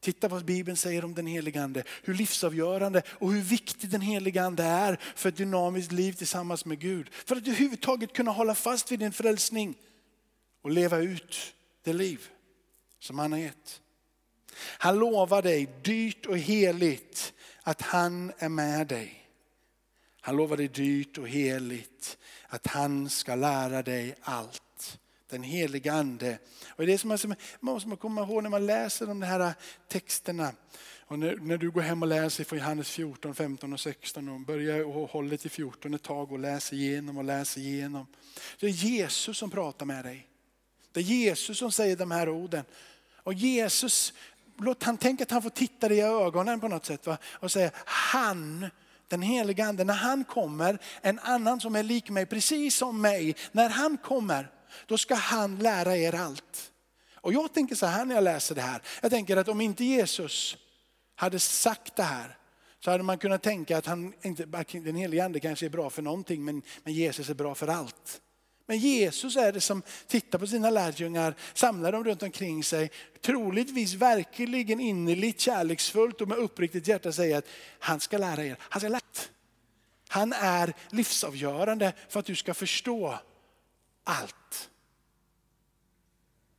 Titta 0.00 0.28
vad 0.28 0.44
Bibeln 0.44 0.76
säger 0.76 1.04
om 1.04 1.14
den 1.14 1.26
helige 1.26 1.62
Ande, 1.62 1.84
hur 2.02 2.14
livsavgörande 2.14 3.02
och 3.08 3.32
hur 3.32 3.42
viktig 3.42 3.90
den 3.90 4.00
helige 4.00 4.44
Ande 4.44 4.64
är 4.64 5.00
för 5.14 5.28
ett 5.28 5.36
dynamiskt 5.36 5.92
liv 5.92 6.12
tillsammans 6.12 6.64
med 6.64 6.78
Gud. 6.78 7.08
För 7.10 7.36
att 7.36 7.42
överhuvudtaget 7.42 8.12
kunna 8.12 8.30
hålla 8.30 8.54
fast 8.54 8.92
vid 8.92 8.98
din 8.98 9.12
frälsning 9.12 9.74
och 10.62 10.70
leva 10.70 10.98
ut 10.98 11.54
det 11.82 11.92
liv 11.92 12.28
som 12.98 13.18
han 13.18 13.32
har 13.32 13.38
gett. 13.38 13.80
Han 14.58 14.98
lovar 14.98 15.42
dig 15.42 15.68
dyrt 15.82 16.26
och 16.26 16.38
heligt 16.38 17.32
att 17.62 17.82
han 17.82 18.32
är 18.38 18.48
med 18.48 18.86
dig. 18.86 19.22
Han 20.20 20.36
lovar 20.36 20.56
dig 20.56 20.68
dyrt 20.68 21.18
och 21.18 21.28
heligt 21.28 22.18
att 22.48 22.66
han 22.66 23.10
ska 23.10 23.34
lära 23.34 23.82
dig 23.82 24.14
allt. 24.20 24.62
Den 25.28 25.42
heliga 25.42 25.92
ande. 25.92 26.38
Och 26.68 26.86
det 26.86 26.92
är 26.92 26.98
som 26.98 27.34
man 27.60 27.74
måste 27.74 27.96
komma 27.96 28.22
ihåg 28.22 28.42
när 28.42 28.50
man 28.50 28.66
läser 28.66 29.06
de 29.06 29.22
här 29.22 29.54
texterna. 29.88 30.52
Och 31.08 31.18
när, 31.18 31.36
när, 31.36 31.58
du 31.58 31.70
går 31.70 31.80
hem 31.80 32.02
och 32.02 32.08
läser 32.08 32.44
från 32.44 32.58
Johannes 32.58 32.90
14, 32.90 33.34
15 33.34 33.72
och 33.72 33.80
16 33.80 34.28
och 34.28 34.40
börjar 34.40 34.84
och 34.84 35.10
håller 35.10 35.36
till 35.36 35.50
14 35.50 35.94
ett 35.94 36.02
tag 36.02 36.32
och 36.32 36.38
läser 36.38 36.76
igenom 36.76 37.18
och 37.18 37.24
läser 37.24 37.60
igenom. 37.60 38.06
Det 38.60 38.66
är 38.66 38.70
Jesus 38.70 39.38
som 39.38 39.50
pratar 39.50 39.86
med 39.86 40.04
dig. 40.04 40.26
Det 40.92 41.00
är 41.00 41.04
Jesus 41.04 41.58
som 41.58 41.72
säger 41.72 41.96
de 41.96 42.10
här 42.10 42.28
orden. 42.28 42.64
Och 43.14 43.34
Jesus, 43.34 44.12
låt 44.58 44.82
han 44.82 44.96
tänka 44.96 45.24
att 45.24 45.30
han 45.30 45.42
får 45.42 45.50
titta 45.50 45.88
dig 45.88 45.98
i 45.98 46.02
ögonen 46.02 46.60
på 46.60 46.68
något 46.68 46.86
sätt 46.86 47.06
va? 47.06 47.18
och 47.24 47.52
säga 47.52 47.70
han 47.84 48.66
den 49.08 49.22
heliga 49.22 49.64
ande, 49.64 49.84
när 49.84 49.94
han 49.94 50.24
kommer, 50.24 50.78
en 51.00 51.18
annan 51.18 51.60
som 51.60 51.76
är 51.76 51.82
lik 51.82 52.10
mig, 52.10 52.26
precis 52.26 52.76
som 52.76 53.00
mig, 53.00 53.36
när 53.52 53.68
han 53.68 53.96
kommer, 53.96 54.50
då 54.86 54.98
ska 54.98 55.14
han 55.14 55.58
lära 55.58 55.96
er 55.96 56.14
allt. 56.14 56.72
Och 57.14 57.32
jag 57.32 57.52
tänker 57.52 57.74
så 57.74 57.86
här 57.86 58.04
när 58.04 58.14
jag 58.14 58.24
läser 58.24 58.54
det 58.54 58.60
här, 58.60 58.82
jag 59.02 59.10
tänker 59.10 59.36
att 59.36 59.48
om 59.48 59.60
inte 59.60 59.84
Jesus 59.84 60.56
hade 61.14 61.38
sagt 61.38 61.96
det 61.96 62.02
här, 62.02 62.36
så 62.84 62.90
hade 62.90 63.02
man 63.02 63.18
kunnat 63.18 63.42
tänka 63.42 63.78
att 63.78 63.86
han 63.86 64.12
inte, 64.22 64.44
den 64.72 64.96
helige 64.96 65.24
ande 65.24 65.40
kanske 65.40 65.66
är 65.66 65.70
bra 65.70 65.90
för 65.90 66.02
någonting, 66.02 66.44
men, 66.44 66.62
men 66.84 66.94
Jesus 66.94 67.30
är 67.30 67.34
bra 67.34 67.54
för 67.54 67.68
allt. 67.68 68.20
Men 68.66 68.78
Jesus 68.78 69.36
är 69.36 69.52
det 69.52 69.60
som 69.60 69.82
tittar 70.06 70.38
på 70.38 70.46
sina 70.46 70.70
lärjungar, 70.70 71.34
samlar 71.54 71.92
dem 71.92 72.04
runt 72.04 72.22
omkring 72.22 72.64
sig, 72.64 72.90
troligtvis 73.20 73.94
verkligen 73.94 74.80
innerligt 74.80 75.40
kärleksfullt 75.40 76.20
och 76.20 76.28
med 76.28 76.38
uppriktigt 76.38 76.88
hjärta 76.88 77.12
säger 77.12 77.38
att 77.38 77.46
han 77.78 78.00
ska 78.00 78.18
lära 78.18 78.44
er. 78.44 78.56
Han, 78.60 78.80
ska 78.80 78.88
lära. 78.88 79.00
han 80.08 80.32
är 80.32 80.74
livsavgörande 80.90 81.92
för 82.08 82.20
att 82.20 82.26
du 82.26 82.36
ska 82.36 82.54
förstå 82.54 83.18
allt. 84.04 84.45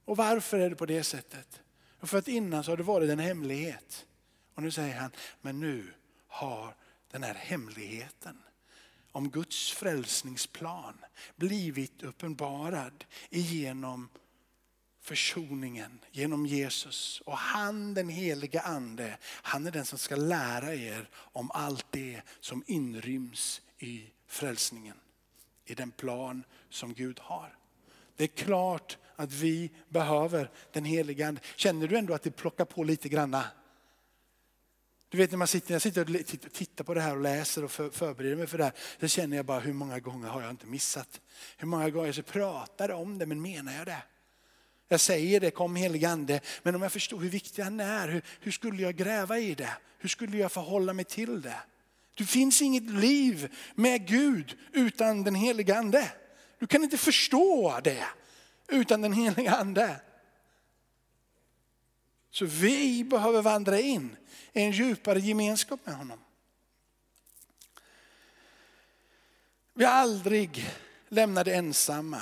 Och 0.08 0.18
varför 0.18 0.60
är 0.60 0.70
det 0.70 0.76
på 0.76 0.86
det 0.86 1.04
sättet? 1.04 1.62
För 2.02 2.18
att 2.18 2.28
innan 2.28 2.64
så 2.64 2.72
har 2.72 2.78
det 2.78 2.84
varit 2.84 3.10
en 3.10 3.20
hemlighet. 3.20 4.06
Och 4.54 4.64
nu 4.64 4.72
säger 4.72 4.96
han, 4.96 5.12
men 5.42 5.60
nu 5.60 5.94
har 6.28 6.76
den 7.12 7.24
här 7.24 7.34
hemligheten 7.34 8.44
om 9.12 9.30
Guds 9.30 9.72
frälsningsplan 9.72 10.98
blivit 11.36 12.04
uppenbarad 12.04 13.06
genom 13.30 14.10
försoningen 15.02 16.00
genom 16.12 16.46
Jesus. 16.46 17.22
Och 17.26 17.38
han 17.38 17.94
den 17.94 18.10
heliga 18.10 18.62
ande, 18.62 19.18
han 19.24 19.68
är 19.68 19.72
den 19.72 19.86
som 19.86 20.00
ska 20.00 20.16
lära 20.16 20.74
er 20.74 21.10
om 21.14 21.52
allt 21.52 21.86
det 21.90 22.22
som 22.40 22.64
inryms 22.68 23.62
i 23.78 24.10
frälsningen. 24.28 24.98
I 25.66 25.74
den 25.74 25.92
plan 25.92 26.44
som 26.70 26.94
Gud 26.94 27.20
har. 27.20 27.58
Det 28.16 28.24
är 28.24 28.28
klart 28.28 28.98
att 29.18 29.34
vi 29.34 29.72
behöver 29.90 30.52
den 30.72 30.86
heliga 30.86 31.28
ande. 31.28 31.42
Känner 31.56 31.88
du 31.88 31.98
ändå 31.98 32.14
att 32.14 32.24
det 32.24 32.32
plockar 32.32 32.66
på 32.66 32.84
lite 32.84 33.10
granna? 33.10 33.44
Du 35.10 35.18
vet 35.18 35.32
när 35.32 35.38
man 35.38 35.48
sitter, 35.48 35.74
jag 35.74 35.82
sitter 35.82 36.02
och 36.46 36.54
tittar 36.54 36.84
på 36.84 36.94
det 36.94 37.02
här 37.02 37.16
och 37.16 37.22
läser 37.22 37.64
och 37.64 37.72
förbereder 37.72 38.36
mig 38.36 38.48
för 38.48 38.58
det 38.58 38.64
här. 38.64 38.74
Så 39.00 39.08
känner 39.08 39.38
jag 39.38 39.46
bara 39.46 39.60
hur 39.60 39.74
många 39.74 40.00
gånger 40.00 40.28
har 40.28 40.42
jag 40.42 40.50
inte 40.50 40.66
missat? 40.66 41.22
Hur 41.58 41.68
många 41.68 41.90
gånger 41.90 42.12
så 42.12 42.24
pratar 42.24 42.90
jag 42.90 43.02
om 43.02 43.18
det 43.18 43.26
men 43.26 43.42
menar 43.42 43.74
jag 43.74 43.86
det? 43.86 44.04
Jag 44.88 45.00
säger 45.00 45.40
det, 45.40 45.52
kom 45.52 45.76
helige 45.76 46.10
ande. 46.10 46.40
Men 46.64 46.76
om 46.76 46.82
jag 46.82 46.92
förstår 46.92 47.20
hur 47.20 47.30
viktig 47.30 47.64
han 47.64 47.80
är, 47.80 48.08
hur, 48.08 48.22
hur 48.40 48.52
skulle 48.52 48.82
jag 48.82 48.96
gräva 48.96 49.40
i 49.40 49.56
det? 49.56 49.78
Hur 49.98 50.10
skulle 50.10 50.38
jag 50.38 50.52
förhålla 50.52 50.94
mig 50.94 51.06
till 51.06 51.42
det? 51.42 51.62
Det 52.14 52.26
finns 52.26 52.62
inget 52.62 52.90
liv 52.90 53.56
med 53.76 54.08
Gud 54.08 54.58
utan 54.74 55.24
den 55.24 55.36
heliga 55.36 55.78
ande. 55.78 56.12
Du 56.60 56.68
kan 56.68 56.84
inte 56.84 56.98
förstå 56.98 57.80
det 57.84 58.06
utan 58.68 59.02
den 59.02 59.14
heliga 59.14 59.56
ande. 59.56 60.02
Så 62.32 62.46
vi 62.46 63.04
behöver 63.04 63.42
vandra 63.42 63.80
in 63.80 64.16
i 64.54 64.62
en 64.62 64.72
djupare 64.72 65.20
gemenskap 65.20 65.80
med 65.84 65.96
honom. 65.96 66.20
Vi 69.74 69.84
är 69.84 69.90
aldrig 69.90 70.70
lämnade 71.10 71.56
ensamma. 71.56 72.22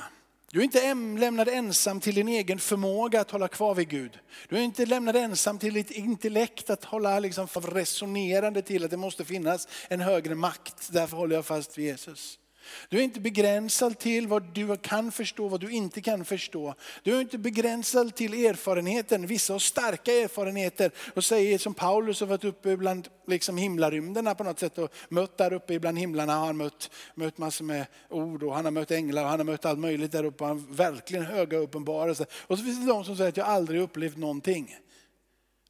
Du 0.51 0.59
är 0.59 0.63
inte 0.63 0.93
lämnad 0.93 1.47
ensam 1.47 1.99
till 1.99 2.15
din 2.15 2.27
egen 2.27 2.59
förmåga 2.59 3.21
att 3.21 3.31
hålla 3.31 3.47
kvar 3.47 3.75
vid 3.75 3.89
Gud. 3.89 4.19
Du 4.49 4.57
är 4.57 4.61
inte 4.61 4.85
lämnad 4.85 5.15
ensam 5.15 5.59
till 5.59 5.73
ditt 5.73 5.91
intellekt 5.91 6.69
att 6.69 6.83
hålla 6.83 7.19
liksom 7.19 7.47
resonerande 7.47 8.61
till 8.61 8.85
att 8.85 8.91
det 8.91 8.97
måste 8.97 9.25
finnas 9.25 9.67
en 9.87 10.01
högre 10.01 10.35
makt. 10.35 10.89
Därför 10.91 11.17
håller 11.17 11.35
jag 11.35 11.45
fast 11.45 11.77
vid 11.77 11.85
Jesus. 11.85 12.39
Du 12.89 12.97
är 12.97 13.01
inte 13.01 13.19
begränsad 13.19 13.99
till 13.99 14.27
vad 14.27 14.43
du 14.53 14.77
kan 14.77 15.11
förstå, 15.11 15.47
vad 15.47 15.61
du 15.61 15.71
inte 15.71 16.01
kan 16.01 16.25
förstå. 16.25 16.75
Du 17.03 17.15
är 17.15 17.21
inte 17.21 17.37
begränsad 17.37 18.15
till 18.15 18.33
erfarenheten. 18.45 19.27
Vissa 19.27 19.53
har 19.53 19.59
starka 19.59 20.11
erfarenheter 20.11 20.91
och 21.13 21.23
säger 21.23 21.57
som 21.57 21.73
Paulus 21.73 22.19
har 22.19 22.27
varit 22.27 22.43
uppe 22.43 22.77
bland 22.77 23.07
liksom 23.27 23.57
himlarymderna 23.57 24.35
på 24.35 24.43
något 24.43 24.59
sätt 24.59 24.77
och 24.77 24.93
mött 25.09 25.37
där 25.37 25.53
uppe 25.53 25.79
bland 25.79 25.99
himlarna. 25.99 26.35
Har 26.35 26.45
han 26.45 26.57
mött, 26.57 26.91
mött 27.15 27.37
massor 27.37 27.65
med 27.65 27.85
ord 28.09 28.43
och 28.43 28.55
han 28.55 28.65
har 28.65 28.71
mött 28.71 28.91
änglar 28.91 29.23
och 29.23 29.29
han 29.29 29.39
har 29.39 29.45
mött 29.45 29.65
allt 29.65 29.79
möjligt 29.79 30.11
där 30.11 30.23
uppe. 30.23 30.43
Han 30.43 30.59
har 30.59 30.75
verkligen 30.75 31.25
höga 31.25 31.57
uppenbarelser. 31.57 32.27
Och 32.47 32.57
så 32.57 32.63
finns 32.63 32.79
det 32.79 32.85
de 32.85 33.03
som 33.03 33.17
säger 33.17 33.29
att 33.29 33.37
jag 33.37 33.47
aldrig 33.47 33.81
upplevt 33.81 34.17
någonting. 34.17 34.75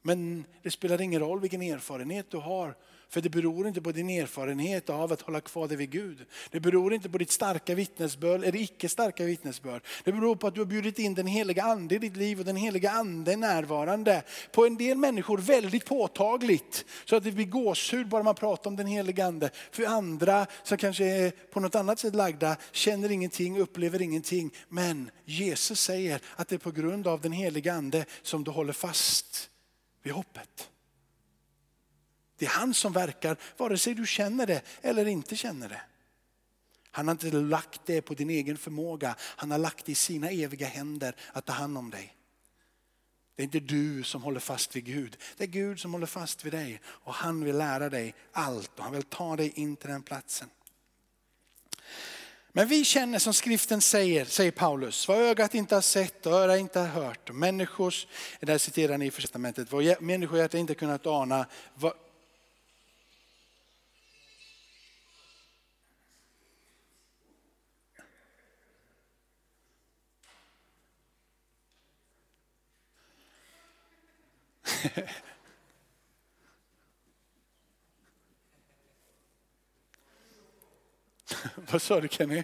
Men 0.02 0.44
det 0.62 0.70
spelar 0.70 1.00
ingen 1.00 1.20
roll 1.20 1.40
vilken 1.40 1.62
erfarenhet 1.62 2.30
du 2.30 2.36
har 2.36 2.74
för 3.08 3.20
det 3.20 3.28
beror 3.28 3.68
inte 3.68 3.80
på 3.80 3.92
din 3.92 4.10
erfarenhet 4.10 4.90
av 4.90 5.12
att 5.12 5.20
hålla 5.20 5.40
kvar 5.40 5.68
dig 5.68 5.76
vid 5.76 5.90
Gud. 5.90 6.26
Det 6.50 6.60
beror 6.60 6.94
inte 6.94 7.08
på 7.08 7.18
ditt 7.18 7.30
starka 7.30 7.74
vittnesbörd 7.74 8.44
eller 8.44 8.60
icke 8.60 8.88
starka 8.88 9.24
vittnesbörd. 9.24 9.82
Det 10.04 10.12
beror 10.12 10.36
på 10.36 10.46
att 10.46 10.54
du 10.54 10.60
har 10.60 10.66
bjudit 10.66 10.98
in 10.98 11.14
den 11.14 11.26
heliga 11.26 11.62
ande 11.62 11.94
i 11.94 11.98
ditt 11.98 12.16
liv 12.16 12.38
och 12.38 12.44
den 12.44 12.56
heliga 12.56 12.90
ande 12.90 13.32
är 13.32 13.36
närvarande. 13.36 14.22
På 14.52 14.66
en 14.66 14.76
del 14.76 14.98
människor 14.98 15.38
väldigt 15.38 15.84
påtagligt 15.84 16.84
så 17.04 17.16
att 17.16 17.24
det 17.24 17.32
blir 17.32 17.44
gåshud 17.44 18.08
bara 18.08 18.22
man 18.22 18.34
pratar 18.34 18.70
om 18.70 18.76
den 18.76 18.86
heliga 18.86 19.26
ande. 19.26 19.50
För 19.70 19.84
andra 19.84 20.46
som 20.62 20.78
kanske 20.78 21.04
är 21.04 21.30
på 21.30 21.60
något 21.60 21.74
annat 21.74 21.98
sätt 21.98 22.14
lagda 22.14 22.56
känner 22.72 23.10
ingenting, 23.10 23.58
upplever 23.58 24.02
ingenting. 24.02 24.50
Men 24.68 25.10
Jesus 25.24 25.80
säger 25.80 26.20
att 26.36 26.48
det 26.48 26.56
är 26.56 26.58
på 26.58 26.70
grund 26.70 27.06
av 27.06 27.20
den 27.20 27.32
heliga 27.32 27.72
ande 27.72 28.04
som 28.22 28.44
du 28.44 28.50
håller 28.50 28.72
fast 28.72 29.50
vid 30.02 30.12
hoppet. 30.12 30.70
Det 32.38 32.46
är 32.46 32.50
han 32.50 32.74
som 32.74 32.92
verkar, 32.92 33.36
vare 33.56 33.78
sig 33.78 33.94
du 33.94 34.06
känner 34.06 34.46
det 34.46 34.62
eller 34.82 35.06
inte 35.06 35.36
känner 35.36 35.68
det. 35.68 35.80
Han 36.90 37.08
har 37.08 37.12
inte 37.12 37.30
lagt 37.30 37.80
det 37.86 38.02
på 38.02 38.14
din 38.14 38.30
egen 38.30 38.56
förmåga, 38.56 39.14
han 39.20 39.50
har 39.50 39.58
lagt 39.58 39.86
det 39.86 39.92
i 39.92 39.94
sina 39.94 40.30
eviga 40.30 40.66
händer 40.66 41.16
att 41.32 41.46
ta 41.46 41.52
hand 41.52 41.78
om 41.78 41.90
dig. 41.90 42.14
Det 43.36 43.42
är 43.42 43.44
inte 43.44 43.60
du 43.60 44.02
som 44.02 44.22
håller 44.22 44.40
fast 44.40 44.76
vid 44.76 44.84
Gud, 44.84 45.16
det 45.36 45.44
är 45.44 45.48
Gud 45.48 45.80
som 45.80 45.92
håller 45.92 46.06
fast 46.06 46.44
vid 46.44 46.52
dig 46.52 46.80
och 46.84 47.14
han 47.14 47.44
vill 47.44 47.58
lära 47.58 47.90
dig 47.90 48.14
allt 48.32 48.70
och 48.78 48.84
han 48.84 48.92
vill 48.92 49.02
ta 49.02 49.36
dig 49.36 49.52
in 49.54 49.76
till 49.76 49.90
den 49.90 50.02
platsen. 50.02 50.48
Men 52.52 52.68
vi 52.68 52.84
känner 52.84 53.18
som 53.18 53.34
skriften 53.34 53.80
säger, 53.80 54.24
säger 54.24 54.50
Paulus, 54.50 55.08
vad 55.08 55.18
ögat 55.18 55.54
inte 55.54 55.74
har 55.74 55.82
sett 55.82 56.26
och 56.26 56.32
öra 56.32 56.58
inte 56.58 56.80
har 56.80 56.86
hört. 56.86 57.32
Människors, 57.32 58.06
där 58.40 58.58
citerar 58.58 58.98
ni 58.98 59.06
i 59.06 59.10
testamentet, 59.10 59.72
vad 59.72 60.02
människohjärtat 60.02 60.54
inte 60.54 60.74
kunnat 60.74 61.06
ana, 61.06 61.46
vad, 61.74 61.92
Vad 81.54 81.82
sa 81.82 82.00
du 82.00 82.08
Kenny? 82.08 82.42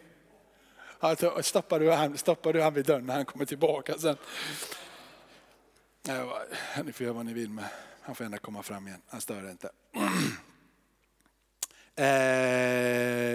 Alltså, 0.99 1.43
stoppar, 1.43 1.81
du 1.81 1.91
han, 1.91 2.19
stoppar 2.19 2.53
du 2.53 2.63
han 2.63 2.75
vid 2.75 2.85
dörren 2.85 3.07
när 3.07 3.15
han 3.15 3.25
kommer 3.25 3.45
tillbaka 3.45 3.99
sen? 3.99 4.17
ni 6.85 6.93
får 6.93 7.05
göra 7.05 7.15
vad 7.15 7.27
ni 7.27 7.33
vill 7.33 7.51
med. 7.51 7.69
Han 8.01 8.15
får 8.15 8.25
gärna 8.25 8.39
komma 8.39 8.63
fram 8.63 8.89
igen, 8.89 9.03
han 9.09 9.21
stör 9.21 9.51
inte. 9.51 9.71
Eh, 11.97 12.07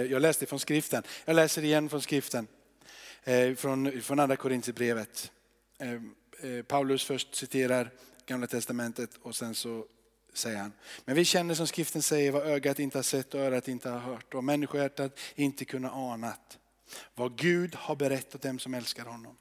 jag 0.04 0.22
läste 0.22 0.46
från 0.46 0.60
skriften, 0.60 1.04
jag 1.26 1.36
läser 1.36 1.64
igen 1.64 1.90
från 1.90 2.02
skriften. 2.02 2.48
Eh, 3.24 3.56
från, 3.56 4.02
från 4.02 4.20
andra 4.20 4.36
Korintierbrevet. 4.36 5.32
Eh, 5.78 6.62
Paulus 6.64 7.04
först 7.04 7.36
citerar 7.36 7.92
gamla 8.28 8.48
testamentet 8.48 9.10
och 9.22 9.36
sen 9.36 9.56
så 9.56 9.86
säger 10.34 10.58
han. 10.58 10.74
Men 11.06 11.16
vi 11.16 11.26
känner 11.26 11.56
som 11.56 11.68
skriften 11.68 12.02
säger 12.02 12.32
vad 12.32 12.48
ögat 12.48 12.80
inte 12.80 12.98
har 12.98 13.04
sett 13.04 13.34
och 13.34 13.40
örat 13.40 13.68
inte 13.68 13.90
har 13.90 14.00
hört 14.00 14.34
och 14.34 14.44
människohjärtat 14.44 15.20
inte 15.36 15.66
kunnat 15.66 15.94
anat. 15.94 16.60
Vad 17.16 17.38
Gud 17.38 17.76
har 17.76 17.96
berättat 17.96 18.42
dem 18.42 18.60
som 18.60 18.74
älskar 18.74 19.06
honom. 19.06 19.38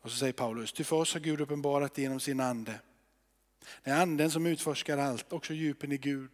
Och 0.00 0.10
så 0.10 0.16
säger 0.16 0.32
Paulus, 0.32 0.72
ty 0.72 0.84
för 0.84 0.96
oss 0.96 1.12
har 1.14 1.20
Gud 1.20 1.40
uppenbarat 1.40 1.94
det 1.94 2.02
genom 2.02 2.20
sin 2.20 2.40
ande. 2.40 2.80
Det 3.82 3.90
är 3.90 4.02
anden 4.02 4.30
som 4.30 4.46
utforskar 4.46 4.98
allt, 4.98 5.32
också 5.32 5.54
djupen 5.54 5.92
i 5.92 5.96
Gud. 5.96 6.30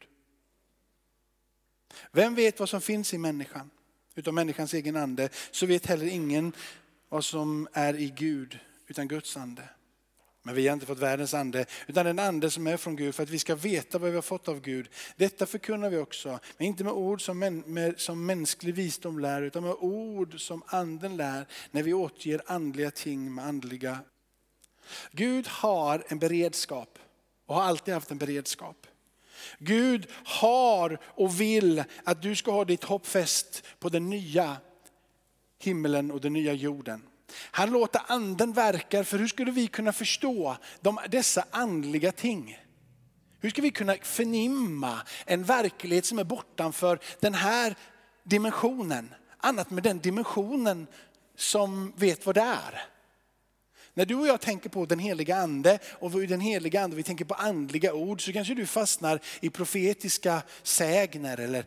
Vem 2.12 2.34
vet 2.34 2.60
vad 2.60 2.68
som 2.68 2.80
finns 2.80 3.14
i 3.14 3.18
människan? 3.18 3.70
Utom 4.14 4.34
människans 4.34 4.74
egen 4.74 4.96
ande, 4.96 5.28
så 5.50 5.66
vet 5.66 5.86
heller 5.86 6.06
ingen 6.06 6.52
vad 7.08 7.24
som 7.24 7.68
är 7.72 7.94
i 7.94 8.10
Gud, 8.10 8.58
utan 8.86 9.08
Guds 9.08 9.36
ande. 9.36 9.68
Men 10.42 10.54
vi 10.54 10.66
har 10.68 10.74
inte 10.74 10.86
fått 10.86 10.98
världens 10.98 11.34
ande, 11.34 11.66
utan 11.86 12.06
den 12.06 12.18
ande 12.18 12.50
som 12.50 12.66
är 12.66 12.76
från 12.76 12.96
Gud 12.96 13.14
för 13.14 13.22
att 13.22 13.30
vi 13.30 13.38
ska 13.38 13.54
veta 13.54 13.98
vad 13.98 14.10
vi 14.10 14.16
har 14.16 14.22
fått 14.22 14.48
av 14.48 14.60
Gud. 14.60 14.88
Detta 15.16 15.46
förkunnar 15.46 15.90
vi 15.90 15.96
också, 15.96 16.38
men 16.58 16.66
inte 16.66 16.84
med 16.84 16.92
ord 16.92 17.24
som, 17.24 17.38
män, 17.38 17.62
med, 17.66 18.00
som 18.00 18.26
mänsklig 18.26 18.74
visdom 18.74 19.18
lär, 19.18 19.42
utan 19.42 19.62
med 19.62 19.76
ord 19.80 20.40
som 20.40 20.62
anden 20.66 21.16
lär 21.16 21.46
när 21.70 21.82
vi 21.82 21.94
återger 21.94 22.42
andliga 22.46 22.90
ting 22.90 23.34
med 23.34 23.46
andliga. 23.46 23.98
Gud 25.10 25.46
har 25.46 26.04
en 26.08 26.18
beredskap 26.18 26.98
och 27.46 27.54
har 27.54 27.62
alltid 27.62 27.94
haft 27.94 28.10
en 28.10 28.18
beredskap. 28.18 28.86
Gud 29.58 30.06
har 30.24 30.98
och 31.04 31.40
vill 31.40 31.84
att 32.04 32.22
du 32.22 32.36
ska 32.36 32.50
ha 32.50 32.64
ditt 32.64 32.84
hopp 32.84 33.06
fäst 33.06 33.64
på 33.78 33.88
den 33.88 34.10
nya 34.10 34.56
himlen 35.58 36.10
och 36.10 36.20
den 36.20 36.32
nya 36.32 36.52
jorden. 36.52 37.02
Han 37.36 37.70
låter 37.70 38.02
anden 38.06 38.52
verka, 38.52 39.04
för 39.04 39.18
hur 39.18 39.26
skulle 39.26 39.50
vi 39.50 39.66
kunna 39.66 39.92
förstå 39.92 40.56
de, 40.80 40.98
dessa 41.08 41.44
andliga 41.50 42.12
ting? 42.12 42.58
Hur 43.40 43.50
ska 43.50 43.62
vi 43.62 43.70
kunna 43.70 43.96
förnimma 44.02 45.00
en 45.26 45.44
verklighet 45.44 46.04
som 46.06 46.18
är 46.18 46.24
bortanför 46.24 46.98
den 47.20 47.34
här 47.34 47.74
dimensionen? 48.24 49.14
Annat 49.38 49.70
med 49.70 49.82
den 49.82 49.98
dimensionen 49.98 50.86
som 51.36 51.92
vet 51.96 52.26
vad 52.26 52.34
det 52.34 52.40
är. 52.40 52.82
När 53.94 54.04
du 54.04 54.14
och 54.14 54.26
jag 54.26 54.40
tänker 54.40 54.68
på 54.70 54.86
den 54.86 54.98
heliga 54.98 55.36
ande 55.36 55.78
och 55.98 56.10
den 56.10 56.40
heliga 56.40 56.82
ande, 56.82 56.96
vi 56.96 57.02
tänker 57.02 57.24
på 57.24 57.34
andliga 57.34 57.94
ord 57.94 58.24
så 58.24 58.32
kanske 58.32 58.54
du 58.54 58.66
fastnar 58.66 59.20
i 59.40 59.50
profetiska 59.50 60.42
sägner 60.62 61.40
eller 61.40 61.66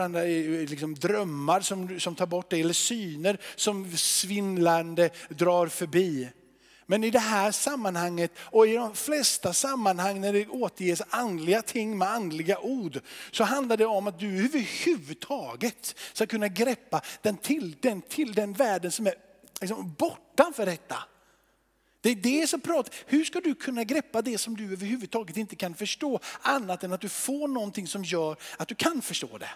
andra, 0.00 0.22
liksom 0.70 0.94
drömmar 0.94 1.60
som, 1.60 2.00
som 2.00 2.14
tar 2.14 2.26
bort 2.26 2.50
dig 2.50 2.60
eller 2.60 2.74
syner 2.74 3.38
som 3.56 3.96
svindlande 3.96 5.10
drar 5.28 5.66
förbi. 5.66 6.28
Men 6.86 7.04
i 7.04 7.10
det 7.10 7.18
här 7.18 7.52
sammanhanget 7.52 8.32
och 8.38 8.66
i 8.66 8.74
de 8.74 8.94
flesta 8.94 9.52
sammanhang 9.52 10.20
när 10.20 10.32
det 10.32 10.46
återges 10.46 11.02
andliga 11.08 11.62
ting 11.62 11.98
med 11.98 12.08
andliga 12.08 12.58
ord 12.58 13.00
så 13.30 13.44
handlar 13.44 13.76
det 13.76 13.86
om 13.86 14.06
att 14.06 14.18
du 14.18 14.44
överhuvudtaget 14.44 15.94
ska 16.12 16.26
kunna 16.26 16.48
greppa 16.48 17.00
den 17.22 17.36
till 17.36 17.76
den, 17.80 18.02
till 18.02 18.32
den 18.32 18.52
världen 18.52 18.92
som 18.92 19.06
är 19.06 19.14
liksom 19.60 19.94
bortanför 19.98 20.66
detta. 20.66 20.96
Det 22.00 22.10
är 22.10 22.14
det 22.14 22.46
som 22.46 22.60
pratar. 22.60 22.94
Hur 23.06 23.24
ska 23.24 23.40
du 23.40 23.54
kunna 23.54 23.84
greppa 23.84 24.22
det 24.22 24.38
som 24.38 24.56
du 24.56 24.72
överhuvudtaget 24.72 25.36
inte 25.36 25.56
kan 25.56 25.74
förstå 25.74 26.20
annat 26.40 26.84
än 26.84 26.92
att 26.92 27.00
du 27.00 27.08
får 27.08 27.48
någonting 27.48 27.86
som 27.86 28.04
gör 28.04 28.36
att 28.56 28.68
du 28.68 28.74
kan 28.74 29.02
förstå 29.02 29.38
det. 29.38 29.50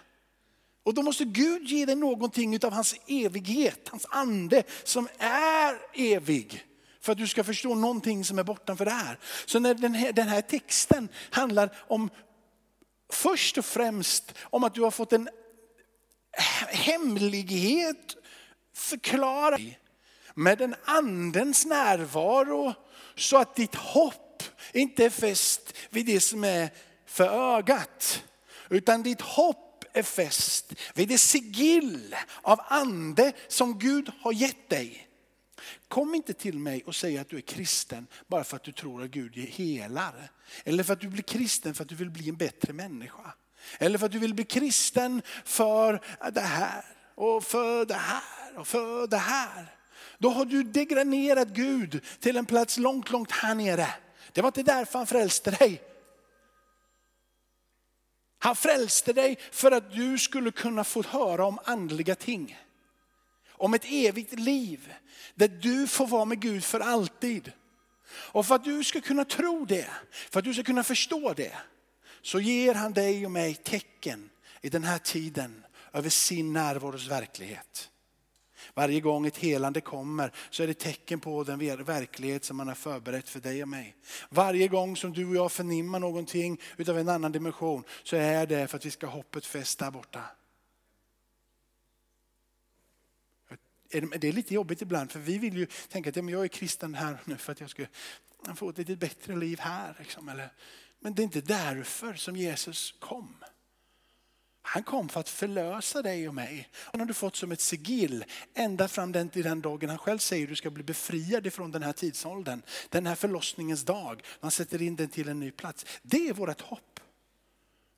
Och 0.83 0.93
då 0.93 1.01
måste 1.01 1.25
Gud 1.25 1.67
ge 1.67 1.85
dig 1.85 1.95
någonting 1.95 2.65
av 2.65 2.73
hans 2.73 2.95
evighet, 3.07 3.87
hans 3.89 4.05
ande 4.09 4.63
som 4.83 5.07
är 5.17 5.77
evig. 5.93 6.65
För 7.01 7.11
att 7.11 7.17
du 7.17 7.27
ska 7.27 7.43
förstå 7.43 7.75
någonting 7.75 8.25
som 8.25 8.39
är 8.39 8.43
bortanför 8.43 8.85
det 8.85 8.91
här. 8.91 9.19
Så 9.45 9.59
när 9.59 9.73
den 9.73 9.93
här, 9.93 10.11
den 10.11 10.27
här 10.27 10.41
texten 10.41 11.09
handlar 11.29 11.77
om 11.87 12.09
först 13.13 13.57
och 13.57 13.65
främst 13.65 14.33
om 14.41 14.63
att 14.63 14.73
du 14.75 14.81
har 14.81 14.91
fått 14.91 15.13
en 15.13 15.29
hemlighet 16.67 18.15
förklarad 18.75 19.61
med 20.41 20.57
den 20.57 20.75
andens 20.85 21.65
närvaro 21.65 22.73
så 23.15 23.37
att 23.37 23.55
ditt 23.55 23.75
hopp 23.75 24.43
inte 24.73 25.05
är 25.05 25.09
fäst 25.09 25.73
vid 25.89 26.05
det 26.05 26.19
som 26.19 26.43
är 26.43 26.69
för 27.05 27.57
ögat. 27.57 28.23
Utan 28.69 29.03
ditt 29.03 29.21
hopp 29.21 29.85
är 29.93 30.03
fäst 30.03 30.73
vid 30.93 31.07
det 31.07 31.17
sigill 31.17 32.15
av 32.41 32.59
ande 32.67 33.33
som 33.47 33.79
Gud 33.79 34.11
har 34.19 34.33
gett 34.33 34.69
dig. 34.69 35.07
Kom 35.87 36.15
inte 36.15 36.33
till 36.33 36.59
mig 36.59 36.83
och 36.83 36.95
säg 36.95 37.17
att 37.17 37.29
du 37.29 37.37
är 37.37 37.41
kristen 37.41 38.07
bara 38.27 38.43
för 38.43 38.55
att 38.55 38.63
du 38.63 38.71
tror 38.71 39.03
att 39.03 39.11
Gud 39.11 39.35
helar. 39.35 40.31
Eller 40.63 40.83
för 40.83 40.93
att 40.93 41.01
du 41.01 41.07
blir 41.07 41.23
kristen 41.23 41.73
för 41.73 41.83
att 41.83 41.89
du 41.89 41.95
vill 41.95 42.09
bli 42.09 42.29
en 42.29 42.35
bättre 42.35 42.73
människa. 42.73 43.33
Eller 43.79 43.97
för 43.97 44.05
att 44.05 44.11
du 44.11 44.19
vill 44.19 44.33
bli 44.33 44.43
kristen 44.43 45.21
för 45.45 46.01
det 46.33 46.41
här 46.41 46.85
och 47.15 47.43
för 47.43 47.85
det 47.85 47.93
här 47.93 48.57
och 48.57 48.67
för 48.67 49.07
det 49.07 49.17
här. 49.17 49.80
Då 50.17 50.29
har 50.29 50.45
du 50.45 50.63
degraderat 50.63 51.47
Gud 51.47 52.05
till 52.19 52.37
en 52.37 52.45
plats 52.45 52.77
långt, 52.77 53.09
långt 53.09 53.31
här 53.31 53.55
nere. 53.55 53.87
Det 54.31 54.41
var 54.41 54.47
inte 54.49 54.63
därför 54.63 54.99
han 54.99 55.07
frälste 55.07 55.51
dig. 55.51 55.81
Han 58.39 58.55
frälste 58.55 59.13
dig 59.13 59.37
för 59.51 59.71
att 59.71 59.93
du 59.93 60.17
skulle 60.17 60.51
kunna 60.51 60.83
få 60.83 61.03
höra 61.03 61.45
om 61.45 61.59
andliga 61.63 62.15
ting. 62.15 62.57
Om 63.51 63.73
ett 63.73 63.85
evigt 63.85 64.39
liv 64.39 64.93
där 65.35 65.47
du 65.47 65.87
får 65.87 66.07
vara 66.07 66.25
med 66.25 66.39
Gud 66.39 66.63
för 66.63 66.79
alltid. 66.79 67.51
Och 68.11 68.45
för 68.45 68.55
att 68.55 68.63
du 68.63 68.83
ska 68.83 69.01
kunna 69.01 69.25
tro 69.25 69.65
det, 69.65 69.89
för 70.11 70.39
att 70.39 70.45
du 70.45 70.53
ska 70.53 70.63
kunna 70.63 70.83
förstå 70.83 71.33
det, 71.33 71.57
så 72.21 72.39
ger 72.39 72.73
han 72.73 72.93
dig 72.93 73.25
och 73.25 73.31
mig 73.31 73.55
tecken 73.55 74.29
i 74.61 74.69
den 74.69 74.83
här 74.83 74.97
tiden 74.97 75.65
över 75.93 76.09
sin 76.09 76.53
närvaros 76.53 77.07
verklighet. 77.07 77.90
Varje 78.73 78.99
gång 78.99 79.25
ett 79.25 79.37
helande 79.37 79.81
kommer 79.81 80.31
så 80.49 80.63
är 80.63 80.67
det 80.67 80.73
tecken 80.73 81.19
på 81.19 81.43
den 81.43 81.59
verklighet 81.83 82.45
som 82.45 82.57
man 82.57 82.67
har 82.67 82.75
förberett 82.75 83.29
för 83.29 83.39
dig 83.39 83.61
och 83.61 83.69
mig. 83.69 83.95
Varje 84.29 84.67
gång 84.67 84.97
som 84.97 85.13
du 85.13 85.27
och 85.27 85.35
jag 85.35 85.51
förnimmar 85.51 85.99
någonting 85.99 86.61
utav 86.77 86.97
en 86.97 87.09
annan 87.09 87.31
dimension 87.31 87.83
så 88.03 88.15
är 88.15 88.47
det 88.47 88.67
för 88.67 88.77
att 88.77 88.85
vi 88.85 88.91
ska 88.91 89.07
hoppet 89.07 89.45
fäst 89.45 89.79
där 89.79 89.91
borta. 89.91 90.23
Det 93.91 94.27
är 94.27 94.31
lite 94.31 94.53
jobbigt 94.53 94.81
ibland 94.81 95.11
för 95.11 95.19
vi 95.19 95.37
vill 95.37 95.57
ju 95.57 95.67
tänka 95.89 96.09
att 96.09 96.15
jag 96.15 96.43
är 96.43 96.47
kristen 96.47 96.93
här 96.93 97.17
nu 97.25 97.37
för 97.37 97.51
att 97.51 97.59
jag 97.59 97.69
ska 97.69 97.85
få 98.55 98.69
ett 98.69 98.77
lite 98.77 98.95
bättre 98.95 99.35
liv 99.35 99.59
här. 99.59 99.95
Liksom, 99.99 100.41
Men 100.99 101.15
det 101.15 101.21
är 101.21 101.23
inte 101.23 101.41
därför 101.41 102.13
som 102.13 102.35
Jesus 102.35 102.95
kom. 102.99 103.35
Han 104.61 104.83
kom 104.83 105.09
för 105.09 105.19
att 105.19 105.29
förlösa 105.29 106.01
dig 106.01 106.27
och 106.27 106.33
mig. 106.33 106.69
Han 106.73 106.99
har 106.99 107.07
du 107.07 107.13
fått 107.13 107.35
som 107.35 107.51
ett 107.51 107.61
sigill 107.61 108.25
ända 108.53 108.87
fram 108.87 109.11
den 109.11 109.29
till 109.29 109.43
den 109.43 109.61
dagen 109.61 109.89
han 109.89 109.97
själv 109.97 110.17
säger 110.17 110.47
du 110.47 110.55
ska 110.55 110.69
bli 110.69 110.83
befriad 110.83 111.47
ifrån 111.47 111.71
den 111.71 111.83
här 111.83 111.93
tidsåldern. 111.93 112.61
Den 112.89 113.05
här 113.05 113.15
förlossningens 113.15 113.83
dag. 113.83 114.23
Man 114.39 114.51
sätter 114.51 114.81
in 114.81 114.95
den 114.95 115.09
till 115.09 115.29
en 115.29 115.39
ny 115.39 115.51
plats. 115.51 115.85
Det 116.01 116.29
är 116.29 116.33
vårt 116.33 116.61
hopp. 116.61 116.99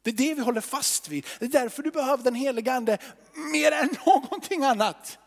Det 0.02 0.10
är 0.10 0.14
det 0.14 0.34
vi 0.34 0.42
håller 0.42 0.62
fast 0.62 1.10
vid. 1.10 1.26
Det 1.40 1.46
är 1.46 1.50
därför 1.50 1.84
du 1.84 1.92
behöver 1.92 2.24
den 2.24 2.36
heliga 2.36 2.74
ande 2.74 2.98
mer 3.52 3.72
än 3.72 3.90
någonting 4.06 4.64
annat. 4.64 5.18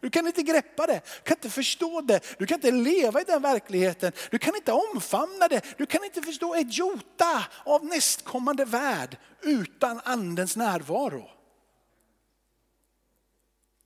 Du 0.00 0.10
kan 0.10 0.26
inte 0.26 0.42
greppa 0.42 0.86
det, 0.86 1.00
du 1.04 1.22
kan 1.22 1.36
inte 1.36 1.50
förstå 1.50 2.00
det, 2.00 2.38
du 2.38 2.46
kan 2.46 2.54
inte 2.54 2.70
leva 2.70 3.20
i 3.20 3.24
den 3.24 3.42
verkligheten, 3.42 4.12
du 4.30 4.38
kan 4.38 4.56
inte 4.56 4.72
omfamna 4.72 5.48
det, 5.48 5.78
du 5.78 5.86
kan 5.86 6.04
inte 6.04 6.22
förstå 6.22 6.54
ett 6.54 6.78
jota 6.78 7.46
av 7.64 7.84
nästkommande 7.84 8.64
värld 8.64 9.16
utan 9.42 10.00
andens 10.04 10.56
närvaro. 10.56 11.30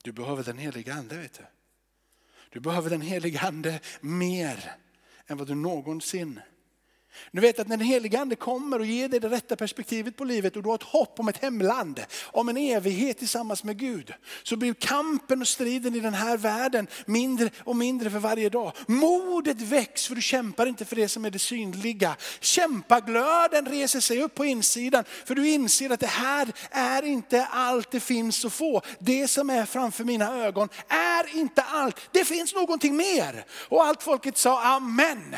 Du 0.03 0.11
behöver 0.11 0.43
den 0.43 0.57
heliga 0.57 0.93
ande 0.93 1.17
vet 1.17 1.33
du. 1.33 1.45
Du 2.49 2.59
behöver 2.59 2.89
den 2.89 3.01
heliga 3.01 3.39
ande 3.39 3.79
mer 4.01 4.75
än 5.27 5.37
vad 5.37 5.47
du 5.47 5.55
någonsin 5.55 6.39
du 7.31 7.41
vet 7.41 7.59
att 7.59 7.67
när 7.67 7.77
den 7.77 7.87
helige 7.87 8.19
ande 8.19 8.35
kommer 8.35 8.79
och 8.79 8.85
ger 8.85 9.09
dig 9.09 9.19
det 9.19 9.29
rätta 9.29 9.55
perspektivet 9.55 10.17
på 10.17 10.23
livet 10.23 10.55
och 10.55 10.63
du 10.63 10.69
har 10.69 10.75
ett 10.75 10.83
hopp 10.83 11.19
om 11.19 11.27
ett 11.27 11.37
hemland, 11.37 11.99
om 12.23 12.49
en 12.49 12.57
evighet 12.57 13.17
tillsammans 13.17 13.63
med 13.63 13.77
Gud. 13.77 14.13
Så 14.43 14.55
blir 14.55 14.73
kampen 14.73 15.41
och 15.41 15.47
striden 15.47 15.95
i 15.95 15.99
den 15.99 16.13
här 16.13 16.37
världen 16.37 16.87
mindre 17.05 17.49
och 17.59 17.75
mindre 17.75 18.09
för 18.09 18.19
varje 18.19 18.49
dag. 18.49 18.71
Modet 18.87 19.61
väcks 19.61 20.07
för 20.07 20.15
du 20.15 20.21
kämpar 20.21 20.65
inte 20.65 20.85
för 20.85 20.95
det 20.95 21.07
som 21.07 21.25
är 21.25 21.29
det 21.29 21.39
synliga. 21.39 22.15
Kämpaglöden 22.39 23.65
reser 23.65 23.99
sig 23.99 24.21
upp 24.21 24.35
på 24.35 24.45
insidan 24.45 25.03
för 25.25 25.35
du 25.35 25.49
inser 25.49 25.89
att 25.89 25.99
det 25.99 26.07
här 26.07 26.51
är 26.71 27.03
inte 27.03 27.45
allt 27.45 27.91
det 27.91 27.99
finns 27.99 28.45
att 28.45 28.53
få. 28.53 28.81
Det 28.99 29.27
som 29.27 29.49
är 29.49 29.65
framför 29.65 30.03
mina 30.03 30.45
ögon 30.45 30.69
är 30.87 31.37
inte 31.37 31.61
allt. 31.61 31.99
Det 32.11 32.25
finns 32.25 32.55
någonting 32.55 32.95
mer. 32.95 33.45
Och 33.69 33.85
allt 33.85 34.03
folket 34.03 34.37
sa 34.37 34.63
amen. 34.63 35.35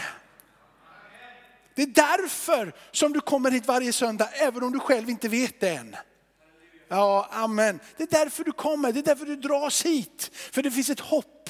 Det 1.76 1.82
är 1.82 1.88
därför 1.88 2.74
som 2.91 3.13
du 3.13 3.21
kommer 3.21 3.51
hit 3.51 3.67
varje 3.67 3.93
söndag, 3.93 4.30
även 4.34 4.63
om 4.63 4.71
du 4.71 4.80
själv 4.80 5.09
inte 5.09 5.30
vet 5.30 5.59
det 5.59 5.69
än. 5.69 5.95
Ja, 6.88 7.30
amen. 7.32 7.80
Det 7.97 8.03
är 8.03 8.19
därför 8.19 8.43
du 8.43 8.51
kommer, 8.51 8.91
det 8.91 8.99
är 8.99 9.03
därför 9.03 9.26
du 9.26 9.36
dras 9.36 9.86
hit. 9.86 10.30
För 10.34 10.61
det 10.61 10.71
finns 10.71 10.89
ett 10.89 10.99
hopp. 10.99 11.49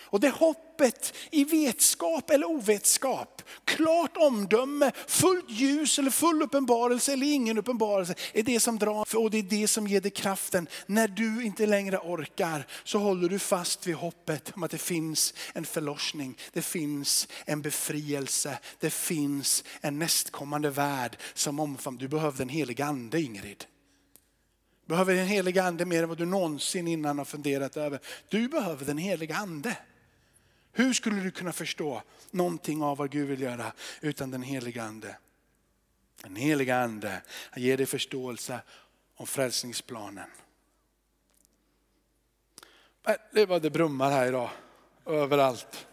Och 0.00 0.20
det 0.20 0.30
hoppet 0.30 1.14
i 1.30 1.44
vetskap 1.44 2.30
eller 2.30 2.46
ovetskap, 2.50 3.31
klart 3.64 4.16
omdöme, 4.16 4.92
fullt 5.06 5.50
ljus 5.50 5.98
eller 5.98 6.10
full 6.10 6.42
uppenbarelse 6.42 7.12
eller 7.12 7.26
ingen 7.26 7.58
uppenbarelse 7.58 8.14
är 8.32 8.42
det 8.42 8.60
som 8.60 8.78
drar 8.78 9.16
och 9.16 9.30
det 9.30 9.38
är 9.38 9.42
det 9.42 9.68
som 9.68 9.86
ger 9.86 10.00
dig 10.00 10.10
kraften. 10.10 10.68
När 10.86 11.08
du 11.08 11.44
inte 11.44 11.66
längre 11.66 11.98
orkar 11.98 12.66
så 12.84 12.98
håller 12.98 13.28
du 13.28 13.38
fast 13.38 13.86
vid 13.86 13.94
hoppet 13.94 14.52
om 14.54 14.62
att 14.62 14.70
det 14.70 14.78
finns 14.78 15.34
en 15.54 15.64
förlossning, 15.64 16.38
det 16.52 16.62
finns 16.62 17.28
en 17.44 17.62
befrielse, 17.62 18.58
det 18.80 18.90
finns 18.90 19.64
en 19.80 19.98
nästkommande 19.98 20.70
värld 20.70 21.16
som 21.34 21.60
omfamnar. 21.60 22.00
Du 22.00 22.08
behöver 22.08 22.38
den 22.38 22.48
heliga 22.48 22.84
ande 22.84 23.20
Ingrid 23.20 23.64
behöver 24.86 25.14
den 25.14 25.26
heliga 25.26 25.62
ande 25.62 25.84
mer 25.84 26.02
än 26.02 26.08
vad 26.08 26.18
du 26.18 26.26
någonsin 26.26 26.88
innan 26.88 27.18
har 27.18 27.24
funderat 27.24 27.76
över. 27.76 28.00
Du 28.28 28.48
behöver 28.48 28.84
den 28.84 28.98
heliga 28.98 29.36
ande. 29.36 29.76
Hur 30.72 30.92
skulle 30.92 31.20
du 31.20 31.30
kunna 31.30 31.52
förstå 31.52 32.02
någonting 32.30 32.82
av 32.82 32.96
vad 32.96 33.10
Gud 33.10 33.28
vill 33.28 33.40
göra 33.40 33.72
utan 34.00 34.30
den 34.30 34.42
heliga 34.42 34.82
ande? 34.82 35.16
Den 36.22 36.36
heliga 36.36 36.76
ande 36.76 37.22
ger 37.56 37.76
dig 37.76 37.86
förståelse 37.86 38.60
om 39.16 39.26
frälsningsplanen. 39.26 40.30
Äh, 43.06 43.14
det 43.32 43.46
var 43.46 43.60
det 43.60 43.70
brummar 43.70 44.10
här 44.10 44.26
idag, 44.26 44.50
överallt. 45.06 45.86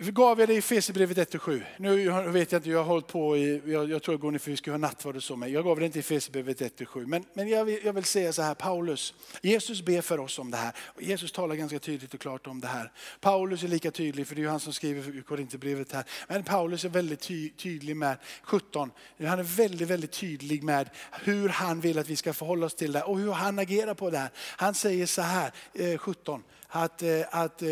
Gav 0.00 0.40
jag 0.40 0.48
dig 0.48 0.58
Efesierbrevet 0.58 1.18
1 1.18 1.40
7. 1.42 1.62
Nu 1.76 2.10
vet 2.10 2.52
jag 2.52 2.58
inte, 2.58 2.70
jag 2.70 2.78
har 2.78 2.84
hållit 2.84 3.06
på 3.06 3.36
i, 3.36 3.62
jag, 3.66 3.90
jag 3.90 4.02
tror 4.02 4.12
jag 4.12 4.20
går 4.20 4.30
ner 4.30 4.38
för 4.38 4.50
vi 4.50 4.56
ska 4.56 4.70
ha 4.70 4.78
nattvard 4.78 5.16
och 5.16 5.22
så, 5.22 5.36
men 5.36 5.52
jag 5.52 5.64
gav 5.64 5.80
det 5.80 5.86
inte 5.86 5.98
Efesierbrevet 5.98 6.60
1 6.60 6.88
7. 6.88 7.06
Men, 7.06 7.24
men 7.32 7.48
jag, 7.48 7.64
vill, 7.64 7.78
jag 7.84 7.92
vill 7.92 8.04
säga 8.04 8.32
så 8.32 8.42
här, 8.42 8.54
Paulus, 8.54 9.14
Jesus 9.42 9.82
ber 9.82 10.00
för 10.00 10.20
oss 10.20 10.38
om 10.38 10.50
det 10.50 10.56
här. 10.56 10.72
Jesus 10.98 11.32
talar 11.32 11.54
ganska 11.54 11.78
tydligt 11.78 12.14
och 12.14 12.20
klart 12.20 12.46
om 12.46 12.60
det 12.60 12.66
här. 12.66 12.92
Paulus 13.20 13.62
är 13.62 13.68
lika 13.68 13.90
tydlig, 13.90 14.26
för 14.26 14.34
det 14.34 14.40
är 14.40 14.42
ju 14.42 14.48
han 14.48 14.60
som 14.60 14.72
skriver 14.72 15.22
Korinthierbrevet 15.22 15.92
här. 15.92 16.04
Men 16.28 16.44
Paulus 16.44 16.84
är 16.84 16.88
väldigt 16.88 17.20
ty, 17.20 17.50
tydlig 17.50 17.96
med 17.96 18.16
17. 18.42 18.90
Han 19.18 19.38
är 19.38 19.42
väldigt, 19.42 19.88
väldigt 19.88 20.12
tydlig 20.12 20.62
med 20.62 20.90
hur 21.12 21.48
han 21.48 21.80
vill 21.80 21.98
att 21.98 22.08
vi 22.08 22.16
ska 22.16 22.32
förhålla 22.32 22.66
oss 22.66 22.74
till 22.74 22.92
det 22.92 23.02
och 23.02 23.18
hur 23.18 23.32
han 23.32 23.58
agerar 23.58 23.94
på 23.94 24.10
det 24.10 24.18
här. 24.18 24.30
Han 24.36 24.74
säger 24.74 25.06
så 25.06 25.22
här, 25.22 25.52
eh, 25.74 25.98
17 25.98 26.42
att, 26.68 27.02
eh, 27.02 27.20
att 27.30 27.62
eh, 27.62 27.68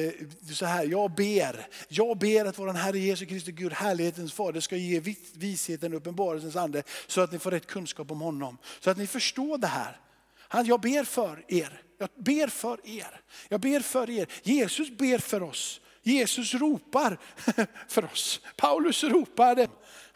så 0.52 0.66
här, 0.66 0.84
jag 0.84 1.14
ber, 1.14 1.66
jag 1.88 2.18
ber 2.18 2.44
att 2.44 2.58
vår 2.58 2.72
Herre 2.72 2.98
Jesus 2.98 3.28
Kristus 3.28 3.54
Gud, 3.54 3.72
härlighetens 3.72 4.32
fader, 4.32 4.60
ska 4.60 4.76
ge 4.76 5.14
visheten 5.34 5.92
och 5.92 5.96
uppenbarelsens 5.96 6.56
ande 6.56 6.82
så 7.06 7.20
att 7.20 7.32
ni 7.32 7.38
får 7.38 7.50
rätt 7.50 7.66
kunskap 7.66 8.10
om 8.10 8.20
honom. 8.20 8.58
Så 8.80 8.90
att 8.90 8.96
ni 8.96 9.06
förstår 9.06 9.58
det 9.58 9.66
här. 9.66 10.00
Han, 10.48 10.66
jag 10.66 10.80
ber 10.80 11.04
för 11.04 11.44
er. 11.48 11.82
Jag 11.98 12.08
ber 12.16 12.46
för 12.46 12.80
er. 12.84 13.20
Jag 13.48 13.60
ber 13.60 13.80
för 13.80 14.10
er. 14.10 14.26
Jesus 14.42 14.90
ber 14.90 15.18
för 15.18 15.42
oss. 15.42 15.80
Jesus 16.02 16.54
ropar 16.54 17.18
för 17.88 18.04
oss. 18.04 18.40
Paulus 18.56 19.04
ropade. 19.04 19.68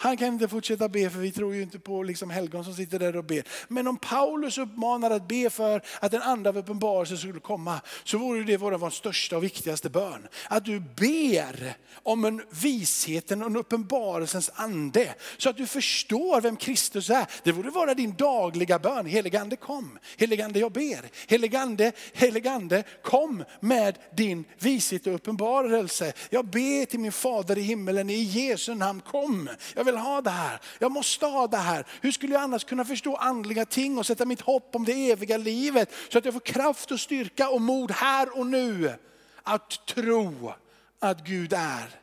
Han 0.02 0.16
kan 0.16 0.28
inte 0.28 0.48
fortsätta 0.48 0.88
be 0.88 1.10
för 1.10 1.18
vi 1.18 1.32
tror 1.32 1.54
ju 1.54 1.62
inte 1.62 1.78
på 1.78 2.02
liksom 2.02 2.30
helgon 2.30 2.64
som 2.64 2.74
sitter 2.74 2.98
där 2.98 3.16
och 3.16 3.24
ber. 3.24 3.42
Men 3.68 3.86
om 3.86 3.96
Paulus 3.96 4.58
uppmanar 4.58 5.10
att 5.10 5.28
be 5.28 5.50
för 5.50 5.82
att 6.00 6.14
en 6.14 6.22
ande 6.22 6.48
av 6.48 6.58
uppenbarelse 6.58 7.16
skulle 7.16 7.40
komma 7.40 7.80
så 8.04 8.18
vore 8.18 8.44
det 8.44 8.56
vår 8.56 8.90
största 8.90 9.36
och 9.36 9.44
viktigaste 9.44 9.90
bön. 9.90 10.28
Att 10.48 10.64
du 10.64 10.80
ber 10.80 11.74
om 12.02 12.24
en 12.24 12.42
visheten 12.50 13.42
och 13.42 13.50
en 13.50 13.56
uppenbarelsens 13.56 14.50
ande 14.54 15.14
så 15.38 15.50
att 15.50 15.56
du 15.56 15.66
förstår 15.66 16.40
vem 16.40 16.56
Kristus 16.56 17.10
är. 17.10 17.26
Det 17.42 17.52
borde 17.52 17.70
vara 17.70 17.94
din 17.94 18.14
dagliga 18.14 18.78
bön. 18.78 19.06
Heligande 19.06 19.56
kom, 19.56 19.98
heligande 20.16 20.58
jag 20.60 20.72
ber. 20.72 21.28
Heligande, 21.28 21.92
heligande 22.12 22.84
kom 23.02 23.44
med 23.60 23.98
din 24.16 24.44
vishet 24.58 25.06
och 25.06 25.14
uppenbarelse. 25.14 26.12
Jag 26.30 26.46
ber 26.46 26.84
till 26.84 27.00
min 27.00 27.12
fader 27.12 27.58
i 27.58 27.62
himmelen 27.62 28.10
i 28.10 28.22
Jesu 28.22 28.74
namn 28.74 29.00
kom. 29.00 29.48
Jag 29.74 29.89
vill 29.92 30.00
ha 30.00 30.20
det 30.20 30.30
här. 30.30 30.60
Jag 30.78 30.92
måste 30.92 31.26
ha 31.26 31.46
det 31.46 31.56
här. 31.56 31.86
Hur 32.00 32.12
skulle 32.12 32.32
jag 32.32 32.42
annars 32.42 32.64
kunna 32.64 32.84
förstå 32.84 33.16
andliga 33.16 33.64
ting 33.64 33.98
och 33.98 34.06
sätta 34.06 34.24
mitt 34.24 34.40
hopp 34.40 34.74
om 34.74 34.84
det 34.84 35.10
eviga 35.10 35.36
livet 35.36 35.92
så 36.08 36.18
att 36.18 36.24
jag 36.24 36.34
får 36.34 36.40
kraft 36.40 36.90
och 36.90 37.00
styrka 37.00 37.48
och 37.48 37.60
mod 37.60 37.90
här 37.90 38.38
och 38.38 38.46
nu 38.46 38.98
att 39.42 39.86
tro 39.86 40.52
att 40.98 41.24
Gud 41.24 41.52
är 41.52 42.00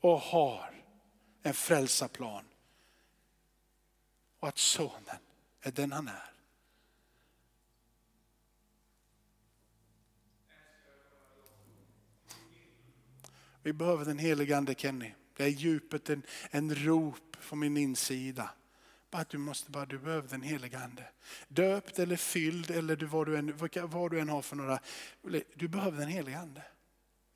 och 0.00 0.20
har 0.20 0.70
en 1.42 1.54
frälsarplan. 1.54 2.44
Och 4.40 4.48
att 4.48 4.58
sonen 4.58 5.18
är 5.62 5.70
den 5.70 5.92
han 5.92 6.08
är. 6.08 6.30
Vi 13.62 13.72
behöver 13.72 14.04
den 14.04 14.18
helige 14.18 14.56
ande 14.56 14.74
Kenny. 14.74 15.12
Det 15.36 15.44
är 15.44 15.48
djupet, 15.48 16.10
en, 16.10 16.22
en 16.50 16.74
rop 16.74 17.36
från 17.40 17.58
min 17.58 17.76
insida. 17.76 18.50
Att 19.10 19.28
du 19.28 19.38
måste 19.38 19.70
bara, 19.70 19.86
du 19.86 19.98
behöver 19.98 20.28
den 20.28 20.42
heliga 20.42 20.78
ande. 20.78 21.04
Döpt 21.48 21.98
eller 21.98 22.16
fylld 22.16 22.70
eller 22.70 22.96
du, 22.96 23.06
vad, 23.06 23.26
du 23.26 23.36
än, 23.36 23.52
vad 23.82 24.10
du 24.10 24.20
än 24.20 24.28
har 24.28 24.42
för 24.42 24.56
några, 24.56 24.78
du 25.54 25.68
behöver 25.68 25.98
den 25.98 26.08
heliga 26.08 26.38
ande. 26.38 26.62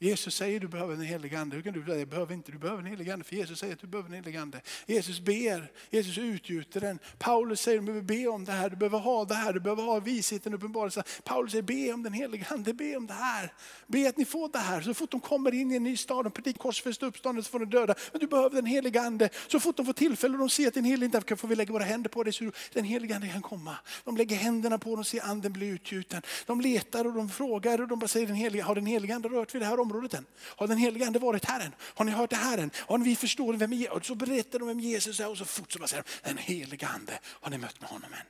Jesus 0.01 0.35
säger 0.35 0.61
du 0.61 0.69
behöver 0.69 0.97
den 0.97 1.05
helige 1.05 1.39
ande. 1.39 1.57
Hur 1.57 1.63
kan 1.63 1.73
du 1.73 1.85
säga 1.85 1.99
jag 1.99 2.09
behöver 2.09 2.35
inte? 2.35 2.53
Du 2.53 2.59
behöver 2.59 2.83
den 2.83 2.91
helige 2.91 3.13
ande. 3.13 3.25
För 3.25 3.37
Jesus 3.37 3.59
säger 3.59 3.73
att 3.73 3.81
du 3.81 3.87
behöver 3.87 4.09
den 4.09 4.25
helige 4.25 4.41
ande. 4.41 4.61
Jesus 4.87 5.21
ber, 5.21 5.73
Jesus 5.91 6.19
utgjuter 6.19 6.81
den. 6.81 6.99
Paulus 7.19 7.61
säger 7.61 7.79
du 7.79 7.85
behöver 7.85 8.05
be 8.05 8.27
om 8.27 8.45
det 8.45 8.53
här, 8.53 8.71
du 8.71 8.77
behöver 8.77 8.99
ha 8.99 9.25
det 9.25 9.35
här, 9.35 9.53
du 9.53 9.61
behöver 9.61 9.83
ha 9.83 10.01
visheten 10.01 10.55
och 10.55 10.59
uppenbarelsen. 10.59 11.03
Paulus 11.25 11.53
säger 11.53 11.63
be 11.63 11.93
om 11.93 12.03
den 12.03 12.13
helige 12.13 12.47
ande, 12.51 12.75
be 12.75 12.97
om 12.97 13.07
det 13.07 13.15
här. 13.15 13.53
Be 13.87 14.09
att 14.09 14.17
ni 14.17 14.25
får 14.25 14.49
det 14.49 14.59
här. 14.59 14.81
Så 14.81 14.95
fort 14.95 15.11
de 15.11 15.21
kommer 15.21 15.55
in 15.55 15.73
i 15.73 15.77
en 15.77 15.83
ny 15.83 15.97
stad, 15.97 16.25
de 16.25 16.31
predikar 16.31 16.59
korsfäst 16.59 17.03
uppståndelse 17.03 17.51
från 17.51 17.61
de 17.61 17.77
döda. 17.77 17.95
Men 18.13 18.21
du 18.21 18.27
behöver 18.27 18.57
den 18.57 18.67
helige 18.67 19.01
ande. 19.01 19.29
Så 19.49 19.61
fort 19.61 19.77
de 19.77 19.87
får 19.87 19.93
tillfälle 19.93 20.33
och 20.35 20.39
de 20.39 20.51
ser 20.51 20.69
att 20.69 20.75
den 20.75 20.85
helige 20.85 21.19
ande, 21.19 21.37
får 21.37 21.49
vi 21.49 21.57
lägga 21.57 21.73
våra 21.73 21.85
händer 21.85 22.11
på 22.11 22.23
dig 22.23 22.33
så 22.33 22.51
den 22.73 22.85
helige 22.85 23.15
ande 23.15 23.29
kan 23.29 23.43
komma. 23.43 23.77
De 24.05 24.17
lägger 24.17 24.37
händerna 24.37 24.79
på 24.79 24.91
dem 24.91 24.99
och 24.99 25.07
ser 25.07 25.25
anden 25.25 25.53
bli 25.53 25.67
utgjuten. 25.67 26.23
De 26.47 26.61
letar 26.61 27.05
och 27.05 27.13
de 27.13 27.29
frågar 27.29 27.81
och 27.81 27.89
de 27.89 27.99
bara 27.99 28.09
säger 28.09 28.27
den 28.27 28.37
helige, 28.37 28.63
har 28.63 28.75
den 28.75 28.87
helige 28.87 29.15
ande 29.15 29.29
rört 29.29 29.55
vid 29.55 29.63
det 29.63 29.67
här 29.67 29.81
området 29.89 30.15
än? 30.15 30.27
Har 30.39 30.67
den 30.67 30.79
helige 30.79 31.07
ande 31.07 31.19
varit 31.19 31.45
här 31.45 31.61
än? 31.61 31.75
Har 31.81 32.05
ni 32.05 32.13
hört 32.13 32.31
det 32.31 32.37
här 32.37 32.59
än? 32.59 32.71
Har 32.75 32.99
ni 32.99 33.17
förstår 33.17 33.55
vem 33.55 33.73
Jesus 33.73 33.97
är? 33.97 34.01
Så 34.01 34.15
berättar 34.15 34.59
de 34.59 34.69
vem 34.69 34.81
Jesus 34.81 35.21
är 35.21 35.29
och 35.29 35.39
så 35.39 35.45
fort 35.45 35.73
som 35.73 35.81
bara 35.81 35.89
säger 35.89 36.05
den 36.23 36.39
helige 36.39 36.87
ande, 36.87 37.19
har 37.25 37.51
ni 37.51 37.59
mött 37.59 37.81
med 37.81 37.91
honom 37.91 38.13
än? 38.13 38.27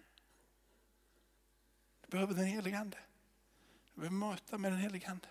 Du 2.06 2.10
behöver 2.10 2.34
den 2.34 2.46
helige 2.46 2.78
ande. 2.78 2.96
Du 3.94 4.00
behöver 4.00 4.16
möta 4.16 4.58
med 4.58 4.72
den 4.72 4.78
helige 4.78 5.08
ande. 5.10 5.28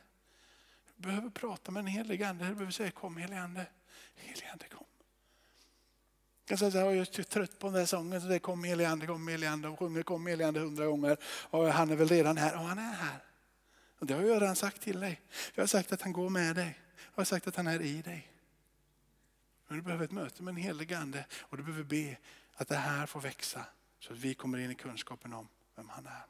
Du 0.96 1.08
behöver 1.08 1.30
prata 1.30 1.72
med 1.72 1.84
den 1.84 1.94
helige 1.94 2.28
ande. 2.28 2.46
Du 2.46 2.54
behöver 2.54 2.72
säga 2.72 2.92
kom 2.92 3.18
helige 3.18 3.42
ande. 3.42 3.66
Helige 4.16 4.52
ande 4.52 4.66
kom. 4.68 4.86
Jag 6.50 6.60
säger 6.60 6.72
så 6.72 6.78
här, 6.78 6.86
jag 6.86 6.98
är 6.98 7.24
trött 7.24 7.60
på 7.60 7.68
den 7.68 7.74
där 7.74 7.86
sången. 7.86 8.22
Så 8.22 8.28
det 8.28 8.40
kom 8.40 8.64
helige 8.64 8.90
ande, 8.90 9.08
kom 9.08 9.28
helige 9.28 9.50
ande 9.50 9.68
och 9.68 9.80
sjunger 9.80 10.04
kom 10.04 10.28
helige 10.28 10.48
ande 10.48 10.60
hundra 10.60 10.86
gånger. 10.86 11.18
Och 11.24 11.68
han 11.68 11.90
är 11.90 11.96
väl 11.96 12.08
redan 12.08 12.38
här. 12.38 12.56
Och 12.56 12.64
han 12.64 12.80
är 12.80 12.94
här. 12.94 13.27
Och 14.00 14.06
det 14.06 14.14
har 14.14 14.22
jag 14.22 14.42
redan 14.42 14.56
sagt 14.56 14.82
till 14.82 15.00
dig. 15.00 15.22
Jag 15.56 15.62
har 15.62 15.68
sagt 15.68 15.94
att 15.94 16.02
han 16.02 16.14
går 16.14 16.30
med 16.30 16.56
dig. 16.56 16.80
Jag 16.96 17.20
har 17.20 17.26
sagt 17.26 17.48
att 17.48 17.56
han 17.56 17.68
är 17.68 17.82
i 17.82 18.02
dig. 18.02 18.28
Men 19.68 19.78
du 19.78 19.84
behöver 19.84 20.06
ett 20.06 20.12
möte 20.12 20.44
med 20.44 20.52
en 20.52 20.58
helig 20.58 20.94
ande 20.94 21.26
och 21.42 21.58
du 21.58 21.64
behöver 21.64 21.84
be 21.84 22.18
att 22.56 22.68
det 22.68 22.76
här 22.76 23.06
får 23.06 23.22
växa 23.22 23.66
så 24.00 24.14
att 24.14 24.20
vi 24.20 24.34
kommer 24.34 24.58
in 24.58 24.72
i 24.72 24.76
kunskapen 24.76 25.34
om 25.34 25.48
vem 25.76 25.90
han 25.90 26.06
är. 26.06 26.26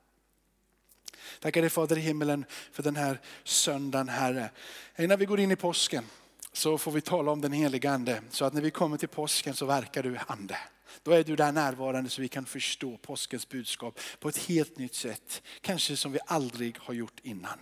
Tackar 1.40 1.62
dig 1.62 1.70
Fader 1.70 1.98
i 1.98 2.02
himmelen 2.02 2.46
för 2.72 2.84
den 2.84 2.96
här 2.96 3.22
söndagen 3.44 4.10
Herre. 4.10 4.50
Innan 4.98 5.20
vi 5.20 5.26
går 5.26 5.40
in 5.40 5.52
i 5.52 5.56
påsken 5.56 6.06
så 6.54 6.78
får 6.78 6.92
vi 6.92 7.02
tala 7.02 7.32
om 7.32 7.42
den 7.42 7.52
heliga 7.52 7.92
ande. 7.92 8.22
Så 8.30 8.46
att 8.46 8.54
när 8.54 8.62
vi 8.62 8.72
kommer 8.72 8.98
till 8.98 9.10
påsken 9.10 9.54
så 9.54 9.66
verkar 9.66 10.04
du 10.04 10.18
ande. 10.28 10.58
Då 11.04 11.12
är 11.12 11.24
du 11.24 11.36
där 11.36 11.52
närvarande 11.52 12.10
så 12.10 12.22
vi 12.22 12.28
kan 12.28 12.46
förstå 12.46 12.98
påskens 12.98 13.50
budskap 13.50 14.00
på 14.20 14.30
ett 14.30 14.38
helt 14.38 14.78
nytt 14.78 14.96
sätt. 14.96 15.42
Kanske 15.62 15.98
som 15.98 16.12
vi 16.12 16.20
aldrig 16.26 16.78
har 16.80 16.94
gjort 16.94 17.20
innan. 17.24 17.60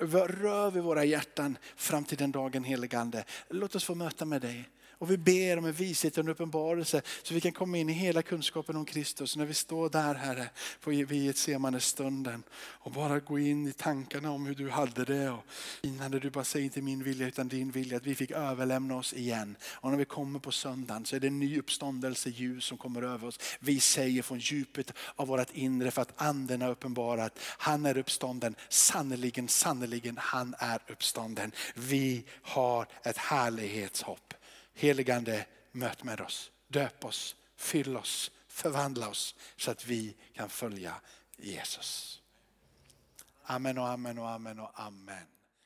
Rör 0.00 0.70
vid 0.70 0.82
våra 0.82 1.04
hjärtan 1.04 1.58
fram 1.76 2.04
till 2.04 2.18
den 2.18 2.32
dagen 2.32 2.64
heligande. 2.64 3.24
Låt 3.50 3.74
oss 3.74 3.84
få 3.84 3.94
möta 3.94 4.24
med 4.24 4.40
dig. 4.40 4.68
Och 4.98 5.10
vi 5.10 5.16
ber 5.16 5.58
om 5.58 5.64
en 5.64 5.72
vishet 5.72 6.18
och 6.18 6.24
en 6.24 6.30
uppenbarelse 6.30 7.02
så 7.22 7.34
vi 7.34 7.40
kan 7.40 7.52
komma 7.52 7.78
in 7.78 7.88
i 7.88 7.92
hela 7.92 8.22
kunskapen 8.22 8.76
om 8.76 8.84
Kristus. 8.84 9.36
När 9.36 9.44
vi 9.44 9.54
står 9.54 9.90
där 9.90 10.14
Herre, 10.14 10.50
på 10.80 10.90
vid 10.90 11.36
stunden 11.80 12.42
och 12.52 12.92
bara 12.92 13.20
gå 13.20 13.38
in 13.38 13.68
i 13.68 13.72
tankarna 13.72 14.30
om 14.30 14.46
hur 14.46 14.54
du 14.54 14.70
hade 14.70 15.04
det. 15.04 15.30
Och 15.30 15.44
innan 15.82 16.10
du 16.10 16.30
bara 16.30 16.44
säger 16.44 16.64
inte 16.64 16.82
min 16.82 17.02
vilja 17.02 17.26
utan 17.26 17.48
din 17.48 17.70
vilja, 17.70 17.96
att 17.96 18.06
vi 18.06 18.14
fick 18.14 18.30
överlämna 18.30 18.96
oss 18.96 19.12
igen. 19.12 19.56
Och 19.62 19.90
när 19.90 19.98
vi 19.98 20.04
kommer 20.04 20.38
på 20.38 20.52
söndagen 20.52 21.04
så 21.04 21.16
är 21.16 21.20
det 21.20 21.26
en 21.26 21.38
ny 21.38 21.58
uppståndelse 21.58 22.30
ljus 22.30 22.64
som 22.64 22.78
kommer 22.78 23.02
över 23.02 23.28
oss. 23.28 23.40
Vi 23.60 23.80
säger 23.80 24.22
från 24.22 24.38
djupet 24.38 24.92
av 25.16 25.28
vårt 25.28 25.50
inre 25.54 25.90
för 25.90 26.02
att 26.02 26.22
anden 26.22 26.62
har 26.62 26.70
uppenbarat. 26.70 27.38
Han 27.42 27.86
är 27.86 27.98
uppstånden, 27.98 28.54
sannerligen, 28.68 29.48
sannerligen 29.48 30.18
han 30.20 30.54
är 30.58 30.82
uppstånden. 30.88 31.52
Vi 31.74 32.24
har 32.42 32.86
ett 33.02 33.16
härlighetshopp. 33.16 34.34
Heligande, 34.78 35.46
möt 35.72 36.04
med 36.04 36.20
oss, 36.20 36.50
döp 36.68 37.04
oss, 37.04 37.36
fyll 37.56 37.96
oss, 37.96 38.30
förvandla 38.48 39.08
oss 39.08 39.34
så 39.56 39.70
att 39.70 39.86
vi 39.86 40.16
kan 40.34 40.48
följa 40.48 40.94
Jesus. 41.36 42.22
Amen 43.42 43.78
och 43.78 43.88
amen 43.88 44.18
och 44.18 44.28
amen 44.28 44.58
och 44.58 44.70
amen. 44.74 45.26